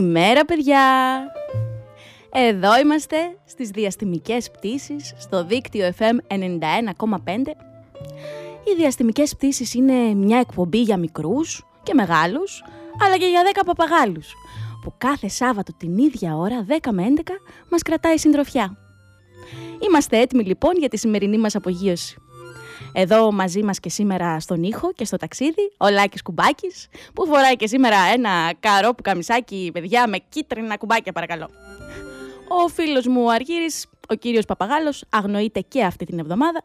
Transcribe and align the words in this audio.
Καλημέρα 0.00 0.44
παιδιά! 0.44 0.82
Εδώ 2.32 2.78
είμαστε 2.78 3.16
στις 3.44 3.70
διαστημικές 3.70 4.50
πτήσεις 4.50 5.14
στο 5.18 5.44
δίκτυο 5.44 5.92
FM 5.98 6.34
91,5. 6.34 6.36
Οι 8.64 8.74
διαστημικές 8.76 9.36
πτήσεις 9.36 9.74
είναι 9.74 10.14
μια 10.14 10.38
εκπομπή 10.38 10.80
για 10.80 10.96
μικρούς 10.96 11.66
και 11.82 11.94
μεγάλους, 11.94 12.64
αλλά 13.04 13.16
και 13.16 13.26
για 13.26 13.42
10 13.54 13.62
παπαγάλους, 13.66 14.34
που 14.84 14.94
κάθε 14.98 15.28
Σάββατο 15.28 15.72
την 15.76 15.98
ίδια 15.98 16.36
ώρα, 16.36 16.64
10 16.64 16.92
με 16.92 17.02
11, 17.02 17.40
μας 17.70 17.82
κρατάει 17.82 18.18
συντροφιά. 18.18 18.76
Είμαστε 19.88 20.18
έτοιμοι 20.18 20.44
λοιπόν 20.44 20.72
για 20.76 20.88
τη 20.88 20.98
σημερινή 20.98 21.38
μας 21.38 21.54
απογείωση. 21.54 22.16
Εδώ 22.92 23.32
μαζί 23.32 23.62
μας 23.62 23.80
και 23.80 23.88
σήμερα 23.88 24.40
στον 24.40 24.62
ήχο 24.62 24.92
και 24.92 25.04
στο 25.04 25.16
ταξίδι, 25.16 25.72
ο 25.78 25.88
Λάκης 25.88 26.22
Κουμπάκης, 26.22 26.88
που 27.14 27.26
φοράει 27.26 27.56
και 27.56 27.66
σήμερα 27.66 27.96
ένα 28.14 28.30
καρό 28.60 28.94
που 28.94 29.02
καμισάκι, 29.02 29.70
παιδιά, 29.72 30.08
με 30.08 30.18
κίτρινα 30.28 30.76
κουμπάκια 30.76 31.12
παρακαλώ. 31.12 31.50
Ο 32.48 32.68
φίλος 32.68 33.06
μου 33.06 33.22
ο 33.24 33.28
Αργύρης, 33.28 33.86
ο 34.08 34.14
κύριος 34.14 34.44
Παπαγάλος, 34.44 35.04
αγνοείται 35.10 35.60
και 35.60 35.84
αυτή 35.84 36.04
την 36.04 36.18
εβδομάδα. 36.18 36.62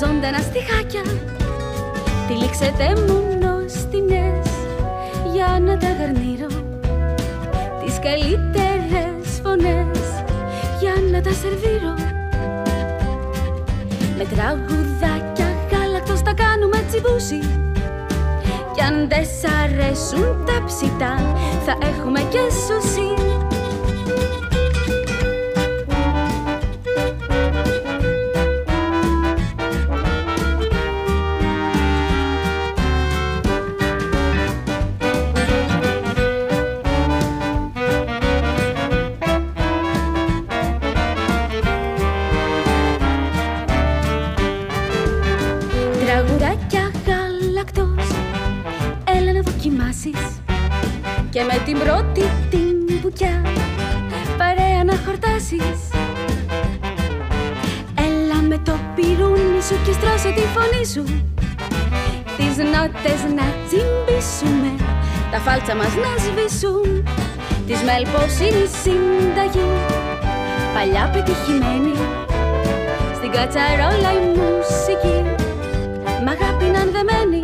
Ζωντανά 0.00 0.38
στιχάκια 0.38 1.02
Τυλίξετε 2.28 2.86
μου 3.06 3.38
νοστινές 3.40 4.48
για 5.32 5.58
να 5.60 5.76
τα 5.76 5.86
γαρνίρω. 5.98 6.46
Τις 7.84 7.98
καλύτερες 7.98 9.40
φωνές 9.42 9.98
για 10.80 10.94
να 11.12 11.20
τα 11.20 11.32
σερβίρω. 11.32 11.94
Με 14.18 14.24
τραγουδάκια 14.24 15.48
γάλακτος 15.70 16.22
τα 16.22 16.32
κάνουμε 16.32 16.84
τσιμπούσι. 16.88 17.40
Κι 18.74 18.82
αν 18.82 19.08
δεν 19.08 19.24
σ' 19.24 19.50
αρέσουν 19.62 20.44
τα 20.46 20.64
ψητά 20.66 21.14
θα 21.64 21.74
έχουμε 21.90 22.20
και 22.20 22.42
σουσί 22.66 23.07
σου 59.68 59.76
Και 59.84 59.92
στρώσε 59.92 60.30
τη 60.38 60.44
φωνή 60.54 60.84
σου. 60.92 61.04
Τις 62.36 62.54
νότες 62.72 63.20
να 63.36 63.46
τσιμπήσουμε 63.66 64.70
Τα 65.30 65.38
φάλτσα 65.44 65.74
μας 65.74 65.92
να 66.04 66.12
σβήσουν. 66.24 66.88
Της 67.68 67.80
μέλπος 67.88 68.32
είναι 68.44 68.62
η 68.66 68.70
συνταγή 68.82 69.70
Παλιά 70.74 71.04
πετυχημένη 71.12 71.94
Στην 73.16 73.30
κατσαρόλα 73.36 74.10
η 74.20 74.22
μουσική 74.38 75.18
Μ' 76.24 76.30
αγάπη 76.34 76.66
να 76.74 76.82
δεμένη 76.94 77.42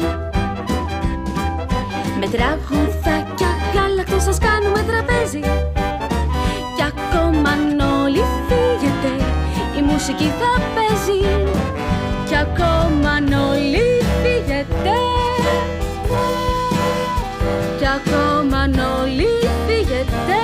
Με 2.20 2.26
τραγουδάκια 2.34 3.50
γάλα 3.74 3.86
γάλακτος 3.86 4.22
σας 4.22 4.38
κάνουμε 4.38 4.80
τραπέζι. 4.88 5.40
Κι 6.76 6.84
ακόμα 6.92 7.50
αν 7.50 7.80
όλοι 8.02 8.22
φύγετε 8.48 9.12
η 9.78 9.82
μουσική 9.82 10.28
θα 10.40 10.52
παίζει. 10.74 11.20
Κι 11.22 11.83
ακόμα 12.44 13.10
αν 13.10 13.32
όλοι 13.32 13.86
φύγετε 14.22 14.96
Κι 17.78 17.86
ακόμα 17.86 18.58
αν 18.58 18.78
όλοι 19.00 19.28
φύγετε 19.66 20.40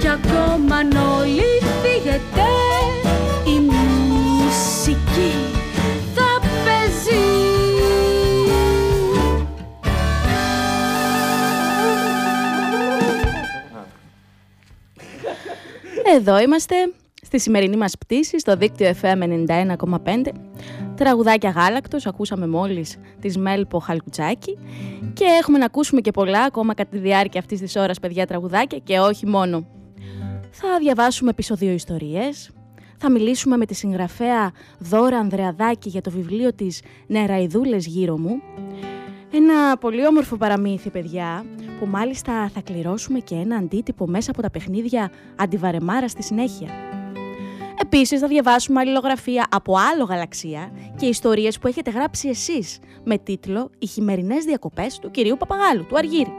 Κι 0.00 0.08
ακόμα 0.08 0.76
αν 0.76 0.92
όλοι 1.18 1.50
φύγετε 1.82 2.46
η 3.46 3.60
μουσική 3.60 5.32
θα 6.14 6.40
παίζει. 6.64 7.20
Εδώ 16.16 16.40
είμαστε 16.40 16.74
στη 17.32 17.40
σημερινή 17.40 17.76
μας 17.76 17.98
πτήση 17.98 18.38
στο 18.38 18.56
δίκτυο 18.56 18.92
FM 19.00 19.22
91,5. 19.46 20.32
Τραγουδάκια 20.96 21.50
γάλακτος, 21.50 22.06
ακούσαμε 22.06 22.46
μόλις 22.46 22.98
της 23.20 23.36
Μέλπο 23.36 23.78
Χαλκουτσάκη 23.78 24.58
και 25.12 25.24
έχουμε 25.24 25.58
να 25.58 25.64
ακούσουμε 25.64 26.00
και 26.00 26.10
πολλά 26.10 26.42
ακόμα 26.42 26.74
κατά 26.74 26.90
τη 26.90 26.98
διάρκεια 26.98 27.40
αυτής 27.40 27.60
της 27.60 27.76
ώρας 27.76 28.00
παιδιά 28.00 28.26
τραγουδάκια 28.26 28.78
και 28.78 28.98
όχι 28.98 29.26
μόνο. 29.26 29.66
Θα 30.50 30.78
διαβάσουμε 30.80 31.30
επεισόδιο 31.30 31.72
ιστορίες, 31.72 32.50
θα 32.96 33.10
μιλήσουμε 33.10 33.56
με 33.56 33.66
τη 33.66 33.74
συγγραφέα 33.74 34.52
Δώρα 34.78 35.18
Ανδρεαδάκη 35.18 35.88
για 35.88 36.00
το 36.00 36.10
βιβλίο 36.10 36.54
της 36.54 36.82
«Νεραϊδούλες 37.06 37.86
γύρω 37.86 38.18
μου». 38.18 38.42
Ένα 39.34 39.76
πολύ 39.76 40.06
όμορφο 40.06 40.36
παραμύθι, 40.36 40.90
παιδιά, 40.90 41.44
που 41.80 41.86
μάλιστα 41.86 42.50
θα 42.54 42.60
κληρώσουμε 42.60 43.18
και 43.18 43.34
ένα 43.34 43.56
αντίτυπο 43.56 44.06
μέσα 44.06 44.30
από 44.30 44.42
τα 44.42 44.50
παιχνίδια 44.50 45.10
αντιβαρεμάρα 45.36 46.08
στη 46.08 46.22
συνέχεια. 46.22 46.91
Επίσης 47.82 48.20
θα 48.20 48.26
διαβάσουμε 48.26 48.80
αλληλογραφία 48.80 49.46
από 49.50 49.74
άλλο 49.92 50.04
γαλαξία 50.04 50.72
και 50.96 51.06
ιστορίες 51.06 51.58
που 51.58 51.66
έχετε 51.66 51.90
γράψει 51.90 52.28
εσείς 52.28 52.78
με 53.04 53.18
τίτλο 53.18 53.70
«Οι 53.78 53.86
χειμερινές 53.86 54.44
διακοπές 54.44 54.98
του 54.98 55.10
κυρίου 55.10 55.36
Παπαγάλου, 55.36 55.86
του 55.86 55.96
Αργύρη». 55.96 56.32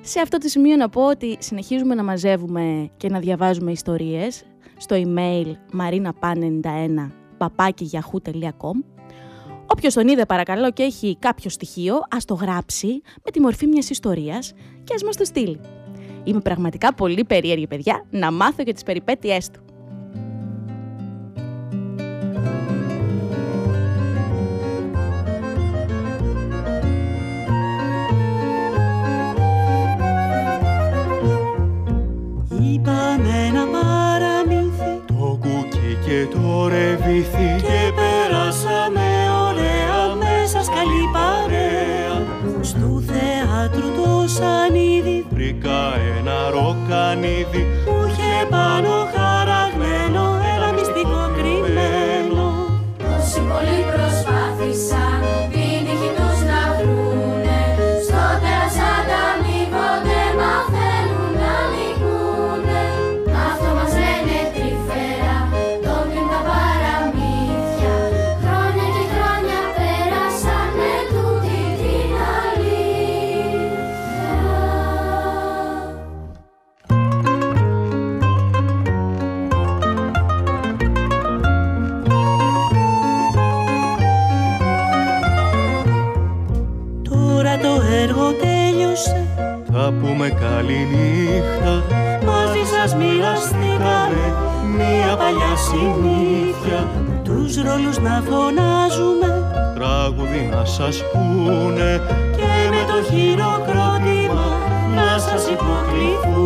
Σε 0.00 0.20
αυτό 0.20 0.38
το 0.38 0.48
σημείο 0.48 0.76
να 0.76 0.88
πω 0.88 1.06
ότι 1.06 1.36
συνεχίζουμε 1.40 1.94
να 1.94 2.02
μαζεύουμε 2.02 2.90
και 2.96 3.08
να 3.08 3.18
διαβάζουμε 3.18 3.70
ιστορίες 3.70 4.44
στο 4.76 4.96
email 4.98 5.52
marinapan91 5.80 7.10
papakiyahoo.com 7.38 8.84
Όποιος 9.66 9.94
τον 9.94 10.08
είδε 10.08 10.26
παρακαλώ 10.26 10.70
και 10.70 10.82
έχει 10.82 11.16
κάποιο 11.18 11.50
στοιχείο, 11.50 12.00
ας 12.10 12.24
το 12.24 12.34
γράψει 12.34 13.02
με 13.24 13.30
τη 13.32 13.40
μορφή 13.40 13.66
μιας 13.66 13.90
ιστορίας 13.90 14.52
και 14.84 14.94
ας 14.94 15.02
μας 15.02 15.16
το 15.16 15.24
στείλει. 15.24 15.60
Είμαι 16.24 16.40
πραγματικά 16.40 16.94
πολύ 16.94 17.24
περίεργη 17.24 17.66
παιδιά 17.66 18.04
να 18.10 18.30
μάθω 18.32 18.64
και 18.64 18.72
τις 18.72 18.82
περιπέτειές 18.82 19.50
του. 19.50 19.65
Είπαμε 32.86 33.46
ένα 33.48 33.64
παραμύθι. 33.74 34.92
Το 35.06 35.38
κουκί 35.40 35.98
και 36.06 36.26
το 36.34 36.68
ρεβίθι. 36.68 37.48
Και 37.66 37.92
περάσαμε 37.98 39.06
ωραία 39.48 40.14
μέσα 40.14 40.62
σκαλή 40.62 41.04
παρέα 41.12 42.16
Στου 42.60 43.02
θεάτρου 43.06 43.88
το 43.92 44.28
σανίδι. 44.28 45.26
Βρήκα 45.30 45.94
ένα 46.18 46.50
ροκανίδι. 46.50 47.66
Που 47.84 47.94
είχε 48.08 48.46
πάνω 48.50 48.88
χαραγμένο 49.14 49.35
πούμε 89.92 90.28
καλή 90.28 90.88
νύχτα 90.92 91.82
Μαζί 92.24 92.62
σας 92.72 92.94
μοιραστήκαμε 92.94 94.46
Μία 94.76 95.16
παλιά 95.16 95.56
συνήθεια. 95.56 96.88
Τους 97.24 97.62
ρόλους 97.62 97.98
να 97.98 98.22
φωνάζουμε. 98.28 99.28
Τραγούδι 99.74 100.48
να 100.52 100.64
σας 100.64 101.02
πούνε. 101.12 102.00
Και 102.36 102.52
με 102.70 102.82
το 102.90 103.12
χειροκρότημα 103.12 104.46
να 104.94 105.18
σας 105.18 105.42
υποκληθούνε 105.46 106.45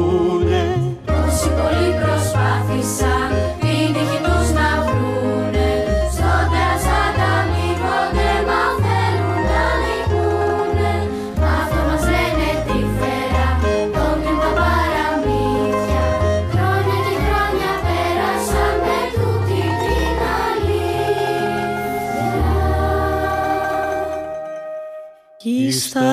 Κι 26.01 26.07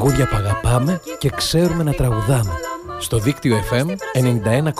Τραγούδια 0.00 0.28
που 0.28 0.36
αγαπάμε 0.36 1.00
και 1.18 1.30
ξέρουμε 1.30 1.82
να 1.82 1.92
τραγουδάμε. 1.92 2.52
Στο 2.98 3.18
δίκτυο 3.18 3.56
FM 3.70 3.86
91,5. 3.86 4.74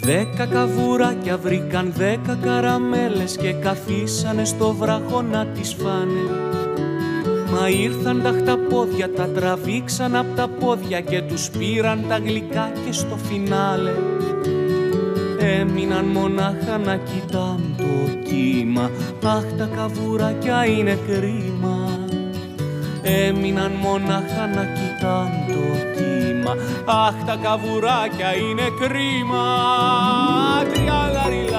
Δέκα 0.00 0.46
καβουράκια 0.46 1.36
βρήκαν 1.38 1.92
δέκα 1.96 2.38
καραμέλες 2.42 3.36
και 3.36 3.52
καθίσανε 3.52 4.44
στο 4.44 4.72
βράχο 4.72 5.22
να 5.22 5.46
τις 5.46 5.74
φάνε. 5.74 6.49
Μα 7.52 7.68
ήρθαν 7.68 8.22
τα 8.22 8.30
χταπόδια, 8.38 9.12
τα 9.12 9.28
τραβήξαν 9.28 10.16
απ' 10.16 10.36
τα 10.36 10.48
πόδια 10.48 11.00
και 11.00 11.22
τους 11.22 11.50
πήραν 11.50 12.04
τα 12.08 12.18
γλυκά 12.18 12.72
και 12.84 12.92
στο 12.92 13.16
φινάλε. 13.16 13.92
Έμειναν 15.38 16.04
μονάχα 16.04 16.78
να 16.84 16.96
κοιτάν 16.96 17.74
το 17.76 18.18
κύμα. 18.24 18.90
Αχ 19.24 19.44
τα 19.58 19.68
καβουράκια 19.76 20.66
είναι 20.66 20.98
κρίμα. 21.06 21.98
Έμειναν 23.02 23.72
μονάχα 23.72 24.46
να 24.54 24.64
κοιτάν 24.64 25.30
το 25.48 25.64
κύμα. 25.96 26.56
Αχ 26.84 27.14
τα 27.26 27.36
καβουράκια 27.42 28.36
είναι 28.36 28.66
κρίμα. 28.80 29.44
Τριαλαριλαριλαριλαλό 30.72 31.49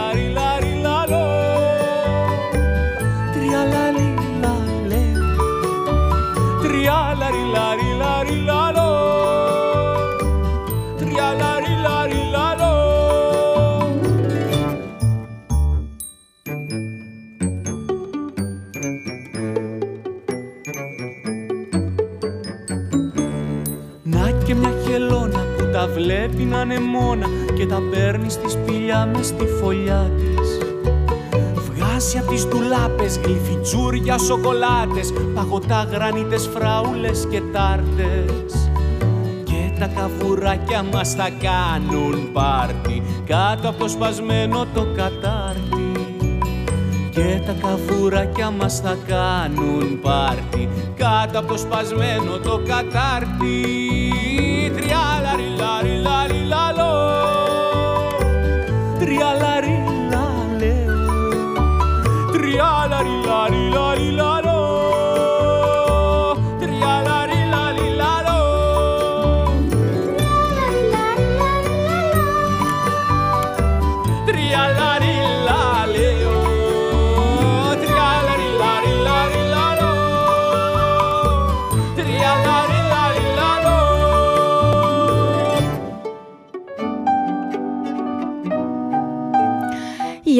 βλέπει 26.01 26.43
να 26.43 26.62
είναι 26.62 26.79
μόνα 26.79 27.27
και 27.55 27.65
τα 27.65 27.79
παίρνει 27.91 28.29
στη 28.29 28.50
σπηλιά 28.50 29.10
μες 29.13 29.25
στη 29.25 29.46
φωλιά 29.46 30.12
της. 30.17 30.58
Βγάζει 31.55 32.17
απ' 32.17 32.27
τις 32.27 32.48
ντουλάπες 32.48 33.20
γλυφιτσούρια 33.24 34.17
σοκολάτες, 34.17 35.13
παγωτά 35.36 35.88
γρανίτες 35.91 36.50
φράουλες 36.53 37.27
και 37.29 37.41
τάρτες. 37.53 38.70
Και 39.43 39.79
τα 39.79 39.88
καβουράκια 39.88 40.84
μας 40.93 41.13
θα 41.13 41.29
κάνουν 41.41 42.31
πάρτι 42.34 43.03
κάτω 43.25 43.70
από 43.70 43.79
το 43.79 43.88
σπασμένο 43.89 44.65
το 44.74 44.86
κατάρτι. 44.96 45.91
Και 47.10 47.41
τα 47.46 47.55
καβουράκια 47.62 48.51
μας 48.51 48.79
θα 48.79 48.98
κάνουν 49.08 50.00
πάρτι 50.01 50.70
κάτω 50.96 51.39
από 51.39 51.48
το 51.48 51.58
σπασμένο 51.58 52.38
το 52.43 52.62
κατάρτι. 52.67 53.91
somebody 55.81 56.11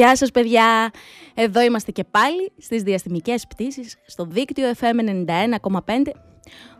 Γεια 0.02 0.16
σας 0.16 0.30
παιδιά! 0.30 0.90
Εδώ 1.34 1.62
είμαστε 1.62 1.90
και 1.90 2.04
πάλι 2.04 2.52
στις 2.58 2.82
διαστημικές 2.82 3.46
πτήσεις 3.46 3.96
στο 4.06 4.24
δίκτυο 4.24 4.72
FM 4.80 5.26
91,5 5.26 6.02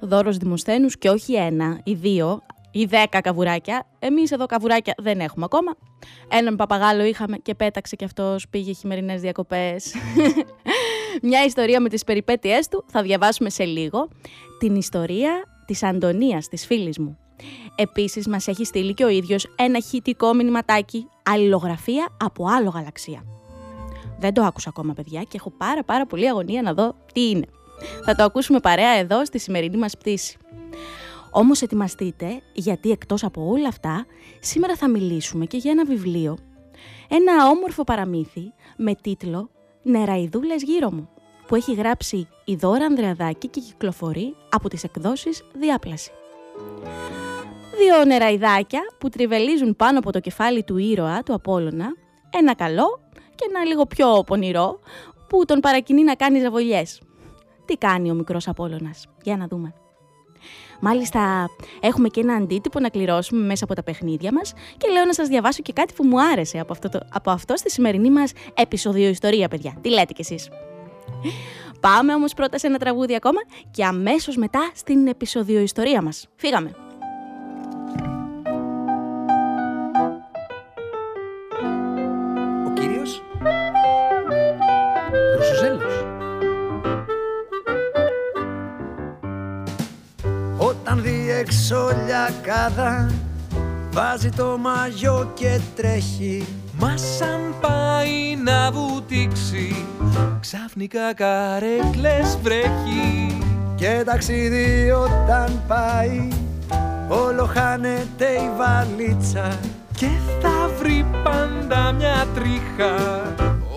δώρος 0.00 0.36
Δημοσθένους 0.36 0.98
και 0.98 1.08
όχι 1.08 1.34
ένα 1.34 1.80
ή 1.84 1.94
δύο 1.94 2.42
ή 2.70 2.84
δέκα 2.84 3.20
καβουράκια. 3.20 3.86
Εμείς 3.98 4.30
εδώ 4.30 4.46
καβουράκια 4.46 4.94
δεν 4.98 5.20
έχουμε 5.20 5.44
ακόμα. 5.44 5.76
Έναν 6.28 6.56
παπαγάλο 6.56 7.04
είχαμε 7.04 7.36
και 7.36 7.54
πέταξε 7.54 7.96
και 7.96 8.04
αυτός 8.04 8.48
πήγε 8.48 8.72
χειμερινές 8.72 9.20
διακοπές. 9.20 9.94
Μια 11.22 11.44
ιστορία 11.44 11.80
με 11.80 11.88
τις 11.88 12.04
περιπέτειές 12.04 12.68
του 12.68 12.84
θα 12.88 13.02
διαβάσουμε 13.02 13.50
σε 13.50 13.64
λίγο. 13.64 14.08
Την 14.58 14.74
ιστορία 14.74 15.44
της 15.66 15.82
Αντωνίας, 15.82 16.48
της 16.48 16.66
φίλης 16.66 16.98
μου. 16.98 17.21
Επίσης 17.74 18.26
μας 18.28 18.46
έχει 18.46 18.64
στείλει 18.64 18.94
και 18.94 19.04
ο 19.04 19.08
ίδιος 19.08 19.46
ένα 19.56 19.80
χητικό 19.80 20.34
μηνυματάκι 20.34 21.08
αλληλογραφία 21.22 22.08
από 22.16 22.46
άλλο 22.46 22.68
γαλαξία. 22.68 23.24
Δεν 24.18 24.34
το 24.34 24.42
άκουσα 24.42 24.68
ακόμα 24.68 24.92
παιδιά 24.92 25.22
και 25.22 25.36
έχω 25.36 25.50
πάρα 25.50 25.84
πάρα 25.84 26.06
πολύ 26.06 26.28
αγωνία 26.28 26.62
να 26.62 26.74
δω 26.74 26.94
τι 27.12 27.28
είναι. 27.28 27.46
Θα 28.04 28.14
το 28.14 28.22
ακούσουμε 28.22 28.60
παρέα 28.60 28.92
εδώ 28.92 29.24
στη 29.24 29.38
σημερινή 29.38 29.76
μας 29.76 29.96
πτήση. 29.96 30.36
Όμως 31.30 31.62
ετοιμαστείτε 31.62 32.42
γιατί 32.52 32.90
εκτός 32.90 33.24
από 33.24 33.48
όλα 33.48 33.68
αυτά 33.68 34.06
σήμερα 34.40 34.76
θα 34.76 34.88
μιλήσουμε 34.88 35.46
και 35.46 35.56
για 35.56 35.70
ένα 35.70 35.84
βιβλίο. 35.84 36.38
Ένα 37.08 37.48
όμορφο 37.48 37.84
παραμύθι 37.84 38.52
με 38.76 38.94
τίτλο 38.94 39.50
«Νεραϊδούλες 39.82 40.62
γύρω 40.62 40.90
μου» 40.92 41.08
που 41.46 41.54
έχει 41.54 41.74
γράψει 41.74 42.28
η 42.44 42.54
Δώρα 42.54 42.84
Ανδρεαδάκη 42.84 43.48
και 43.48 43.60
κυκλοφορεί 43.60 44.34
από 44.50 44.68
τις 44.68 44.84
εκδόσεις 44.84 45.44
Διάπλαση. 45.52 46.10
Δύο 47.82 48.04
νεραϊδάκια 48.04 48.80
που 48.98 49.08
τριβελίζουν 49.08 49.76
πάνω 49.76 49.98
από 49.98 50.12
το 50.12 50.20
κεφάλι 50.20 50.62
του 50.62 50.76
ήρωα, 50.76 51.22
του 51.22 51.34
Απόλλωνα, 51.34 51.86
ένα 52.30 52.54
καλό 52.54 53.00
και 53.34 53.46
ένα 53.48 53.64
λίγο 53.64 53.86
πιο 53.86 54.22
πονηρό 54.26 54.80
που 55.28 55.44
τον 55.44 55.60
παρακινεί 55.60 56.02
να 56.04 56.14
κάνει 56.14 56.40
ζαβολιές. 56.40 57.00
Τι 57.64 57.76
κάνει 57.76 58.10
ο 58.10 58.14
μικρός 58.14 58.48
Απόλλωνας, 58.48 59.06
για 59.22 59.36
να 59.36 59.46
δούμε. 59.46 59.74
Μάλιστα, 60.80 61.48
έχουμε 61.80 62.08
και 62.08 62.20
ένα 62.20 62.34
αντίτυπο 62.34 62.80
να 62.80 62.88
κληρώσουμε 62.88 63.46
μέσα 63.46 63.64
από 63.64 63.74
τα 63.74 63.82
παιχνίδια 63.82 64.32
μας 64.32 64.52
και 64.76 64.88
λέω 64.88 65.04
να 65.04 65.14
σας 65.14 65.28
διαβάσω 65.28 65.62
και 65.62 65.72
κάτι 65.72 65.94
που 65.94 66.04
μου 66.04 66.22
άρεσε 66.22 66.58
από 66.58 66.72
αυτό, 66.72 66.88
το, 66.88 67.00
από 67.12 67.30
αυτό 67.30 67.56
στη 67.56 67.70
σημερινή 67.70 68.10
μας 68.10 68.32
επεισόδιο 68.54 69.08
ιστορία, 69.08 69.48
παιδιά. 69.48 69.78
Τι 69.80 69.88
λέτε 69.88 70.12
κι 70.12 70.20
εσείς; 70.20 70.48
Πάμε 71.80 72.14
όμως 72.14 72.34
πρώτα 72.34 72.58
σε 72.58 72.66
ένα 72.66 72.78
τραγούδι 72.78 73.14
ακόμα 73.14 73.40
και 73.70 73.84
αμέσως 73.84 74.36
μετά 74.36 74.70
στην 74.74 75.06
επεισόδιο 75.06 75.60
ιστορία 75.60 76.02
μας. 76.02 76.28
Φύγαμε. 76.36 76.81
Όταν 90.92 91.04
δει 91.04 91.30
έξω 91.30 91.90
λιακάδα 92.06 93.10
Βάζει 93.92 94.28
το 94.28 94.58
μαγιό 94.58 95.30
και 95.34 95.60
τρέχει. 95.76 96.46
Μα 96.78 96.96
σαν 96.96 97.54
πάει 97.60 98.36
να 98.44 98.70
βουτήξει 98.70 99.86
Ξαφνικά 100.40 101.14
καρέκλες 101.14 102.38
βρέχει. 102.42 103.38
Και 103.74 104.02
ταξίδι 104.04 104.90
όταν 104.90 105.62
πάει 105.68 106.28
Όλο 107.08 107.44
χάνεται 107.44 108.26
η 108.26 108.50
βαλίτσα. 108.56 109.58
Και 109.96 110.10
θα 110.40 110.70
βρει 110.78 111.06
πάντα 111.24 111.92
μια 111.92 112.26
τρίχα 112.34 112.94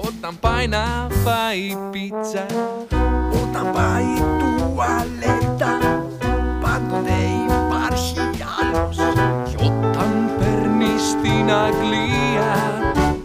Όταν 0.06 0.40
πάει 0.40 0.68
να 0.68 1.08
φάει 1.24 1.78
πίτσα. 1.92 2.46
Όταν 3.32 3.72
πάει 3.72 4.06
τουαλέτα 4.40 5.45
στην 11.26 11.52
Αγγλία. 11.52 12.54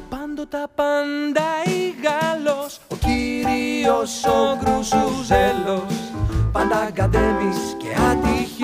Πάντοτε 0.08 0.56
απαντάει 0.62 1.94
Γάλλος 2.02 2.80
Ο 2.88 2.94
κύριος 2.94 4.24
ο 4.24 4.58
Γκρουσουζέλος 4.58 6.12
Πάντα 6.52 6.76
αγκαντέμις 6.78 7.76
και 7.78 7.88
ατυχής 8.10 8.59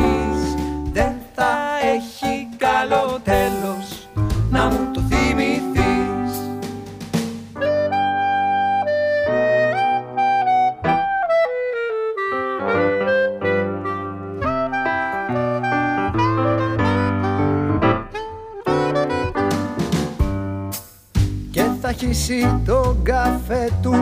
θα 22.27 22.33
χύσει 22.33 22.61
τον 22.67 23.03
καφέ 23.03 23.71
του 23.83 23.95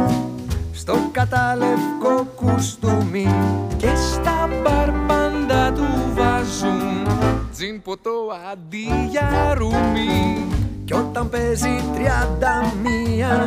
Στο 0.73 0.95
καταλευκό 1.13 2.27
κουστούμι 2.37 3.35
Και 3.77 3.89
στα 4.13 4.49
μπαρ 4.63 4.91
πάντα 5.07 5.73
του 5.73 5.87
βάζουν 6.15 7.07
Τζιν 7.53 7.83
ποτό 7.83 8.11
αντί 8.53 9.09
για 9.11 9.55
ρούμι. 9.57 10.47
Κι 10.85 10.95
όταν 10.95 11.29
παίζει 11.29 11.83
τριάντα 11.95 12.73
μία 12.83 13.45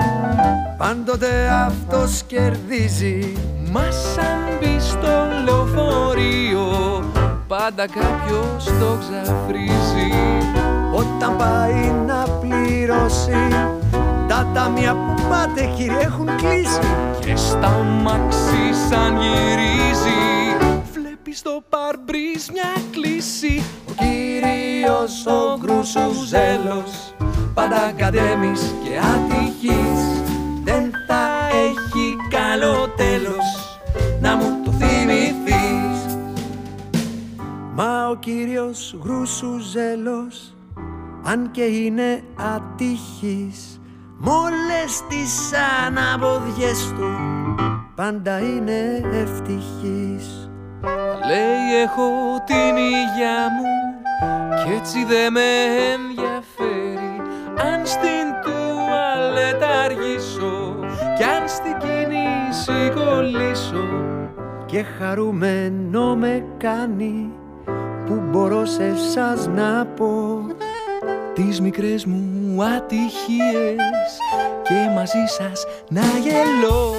Πάντοτε 0.77 1.49
αυτός 1.65 2.23
κερδίζει. 2.27 3.33
Μα 3.71 3.91
σαν 3.91 4.57
μπει 4.59 4.79
στο 4.79 5.27
λεωφορείο 5.43 7.03
Πάντα 7.47 7.85
κάποιος 7.87 8.63
το 8.65 8.97
ξαφρίζει. 8.99 10.11
Όταν 10.93 11.37
πάει 11.37 11.91
να 12.07 12.25
πληρώσει 12.39 13.76
τα 14.37 14.51
ταμεία 14.53 14.93
που 14.95 15.27
πάτε 15.29 15.73
κύριε 15.77 15.99
έχουν 15.99 16.25
κλείσει. 16.35 16.79
Και 17.19 17.35
στα 17.35 17.69
μάξι 18.03 18.73
σαν 18.89 19.17
γυρίζει 19.17 20.19
Βλέπεις 20.93 21.41
το 21.41 21.63
παρμπρίζ 21.69 22.47
μια 22.53 22.73
κλίση. 22.91 23.63
Ο 23.89 23.91
κύριος 23.97 25.25
ο 25.25 25.57
γκρούσου 25.59 26.25
ζέλος 26.25 27.13
Πάντα 27.53 27.91
κατέμεις 27.95 28.75
και 28.83 28.97
ατυχής. 28.97 30.01
Δεν 30.63 30.91
θα 31.07 31.47
έχει 31.51 32.15
καλό 32.29 32.87
τέλος 32.97 33.79
Να 34.21 34.35
μου 34.35 34.61
το 34.65 34.71
θυμηθείς. 34.71 36.17
Μα 37.73 38.07
ο 38.09 38.15
κύριος 38.15 38.95
γρούσου 39.03 39.59
ζέλος 39.59 40.55
Αν 41.23 41.51
και 41.51 41.63
είναι 41.63 42.23
ατυχής 42.55 43.66
Μ' 44.19 44.27
όλες 44.27 45.03
τις 45.09 45.51
αναποδιές 45.85 46.93
του 46.97 47.15
Πάντα 47.95 48.39
είναι 48.39 49.01
ευτυχής. 49.11 50.49
Λέει 51.27 51.81
έχω 51.83 52.09
την 52.45 52.77
υγειά 52.77 53.41
μου 53.55 53.65
Κι 54.63 54.73
έτσι 54.73 55.05
δε 55.05 55.29
με 55.29 55.49
ενδιαφέρει. 55.93 57.21
Αν 57.55 57.85
στην 57.85 58.25
τουαλέτα 58.43 59.79
αργήσω 59.83 60.75
Κι 61.17 61.23
αν 61.23 61.47
στην 61.47 61.77
κίνηση 61.77 62.93
κολλήσω 62.95 63.87
Και 64.65 64.83
χαρούμενο 64.83 66.15
με 66.15 66.45
κάνει 66.57 67.29
Που 68.05 68.23
μπορώ 68.29 68.65
σε 68.65 68.83
εσάς 68.83 69.47
να 69.47 69.85
πω 69.85 70.41
Τις 71.33 71.61
μικρές 71.61 72.05
μου 72.05 72.36
ατυχίες 72.63 74.11
Και 74.63 74.89
μαζί 74.95 75.25
σας 75.37 75.65
να 75.89 76.01
γελώ. 76.01 76.95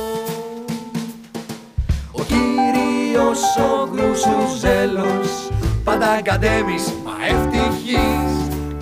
Ο 2.12 2.22
κύριος 2.22 3.40
ο 3.56 3.88
γρούσου 3.92 4.56
ζέλος 4.58 5.48
Πάντα 5.84 6.22
κατέμεις 6.22 6.92
μα 7.04 7.12
ευτυχής 7.28 8.32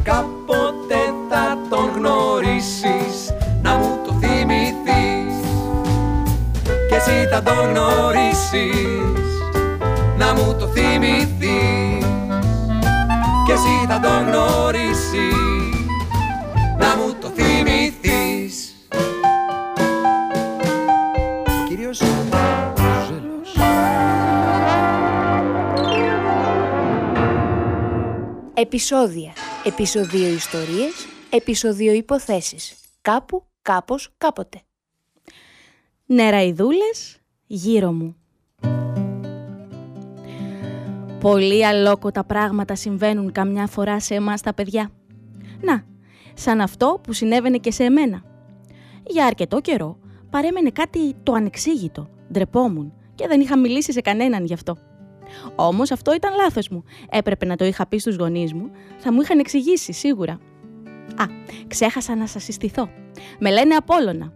Κάποτε 0.03 1.01
θα 1.29 1.59
τον 1.71 1.91
γνωρίσεις 1.97 3.35
Να 3.63 3.75
μου 3.75 3.99
το 4.07 4.13
θυμηθείς. 4.21 5.37
Κι 6.89 6.95
εσύ 6.95 7.29
θα 7.31 7.43
τον 7.43 7.71
γνωρίσεις 7.71 9.27
Να 10.19 10.35
μου 10.35 10.57
το 10.59 10.67
θυμηθείς. 10.67 12.07
Κι 13.47 13.53
εσύ 13.53 13.87
θα 13.89 14.01
τον 14.01 14.29
γνωρίσεις 14.29 15.76
Να 16.79 16.97
μου 16.97 17.15
το 17.21 17.29
θυμηθείς 17.29 18.75
Ο 21.47 21.69
κύριος 21.69 21.97
Ζέλος 21.97 23.57
Επισόδια. 28.55 29.33
Επισοδίο 29.65 30.29
ιστορίες. 30.29 31.07
Επισοδίο 31.31 31.93
υποθέσεις. 31.93 32.75
Κάπου, 33.03 33.45
κάπως, 33.63 34.11
κάποτε. 34.19 34.61
Νεραϊδούλες 36.07 37.21
γύρω 37.47 37.93
μου. 37.93 38.17
Πολύ 41.21 41.67
αλόκοτα 41.67 42.25
πράγματα 42.25 42.75
συμβαίνουν 42.75 43.33
καμιά 43.33 43.67
φορά 43.67 44.01
σε 44.01 44.15
εμάς 44.15 44.41
τα 44.41 44.55
παιδιά. 44.55 44.91
Να, 45.61 45.85
σαν 46.39 46.61
αυτό 46.61 47.01
που 47.03 47.13
συνέβαινε 47.13 47.57
και 47.57 47.71
σε 47.71 47.85
εμένα. 47.85 48.23
Για 49.07 49.27
αρκετό 49.27 49.61
καιρό 49.61 49.99
παρέμενε 50.31 50.71
κάτι 50.71 51.15
το 51.23 51.33
ανεξήγητο. 51.33 52.09
Ντρεπόμουν 52.33 52.93
και 53.15 53.27
δεν 53.27 53.41
είχα 53.41 53.59
μιλήσει 53.59 53.93
σε 53.93 54.01
κανέναν 54.01 54.45
γι' 54.45 54.55
αυτό. 54.55 54.77
Όμως 55.55 55.91
αυτό 55.91 56.15
ήταν 56.15 56.35
λάθος 56.35 56.69
μου. 56.69 56.85
Έπρεπε 57.11 57.47
να 57.47 57.57
το 57.57 57.65
είχα 57.65 57.87
πει 57.87 57.99
στους 57.99 58.17
γονείς 58.17 58.53
μου, 58.53 58.71
θα 58.99 59.13
μου 59.13 59.21
είχαν 59.21 59.39
εξηγήσει 59.39 59.93
σίγουρα. 59.93 60.33
Α, 61.17 61.25
ξέχασα 61.67 62.17
να 62.17 62.27
σας 62.27 62.43
συστηθώ. 62.43 62.89
Με 63.39 63.51
λένε 63.51 63.75
Απόλλωνα. 63.75 64.33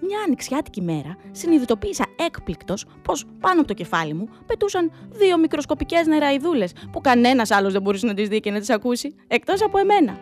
Μια 0.00 0.18
ανοιξιάτικη 0.26 0.82
μέρα 0.82 1.16
συνειδητοποίησα 1.30 2.04
έκπληκτος 2.26 2.86
πως 3.02 3.24
πάνω 3.40 3.58
από 3.58 3.68
το 3.68 3.74
κεφάλι 3.74 4.14
μου 4.14 4.28
πετούσαν 4.46 4.90
δύο 5.08 5.38
μικροσκοπικές 5.38 6.06
νεραϊδούλε 6.06 6.64
που 6.92 7.00
κανένας 7.00 7.50
άλλος 7.50 7.72
δεν 7.72 7.82
μπορούσε 7.82 8.06
να 8.06 8.14
τις 8.14 8.28
δει 8.28 8.40
και 8.40 8.50
να 8.50 8.58
τις 8.58 8.70
ακούσει, 8.70 9.14
εκτός 9.26 9.62
από 9.62 9.78
εμένα. 9.78 10.18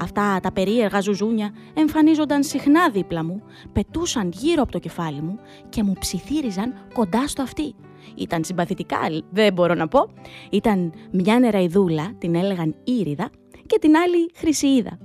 Αυτά 0.00 0.40
τα 0.42 0.52
περίεργα 0.52 1.00
ζουζούνια 1.00 1.54
εμφανίζονταν 1.74 2.42
συχνά 2.42 2.90
δίπλα 2.90 3.24
μου, 3.24 3.42
πετούσαν 3.72 4.30
γύρω 4.34 4.62
από 4.62 4.72
το 4.72 4.78
κεφάλι 4.78 5.20
μου 5.20 5.38
και 5.68 5.82
μου 5.82 5.94
ψιθύριζαν 5.98 6.74
κοντά 6.94 7.26
στο 7.26 7.42
αυτί. 7.42 7.74
Ήταν 8.14 8.44
συμπαθητικά, 8.44 8.98
δεν 9.30 9.52
μπορώ 9.52 9.74
να 9.74 9.88
πω. 9.88 10.12
Ήταν 10.50 10.92
μια 11.10 11.38
νεραϊδούλα, 11.38 12.12
την 12.18 12.34
έλεγαν 12.34 12.74
Ήριδα, 12.84 13.30
και 13.66 13.78
την 13.78 13.96
άλλη 13.96 14.30
Χρυσιίδα. 14.34 14.98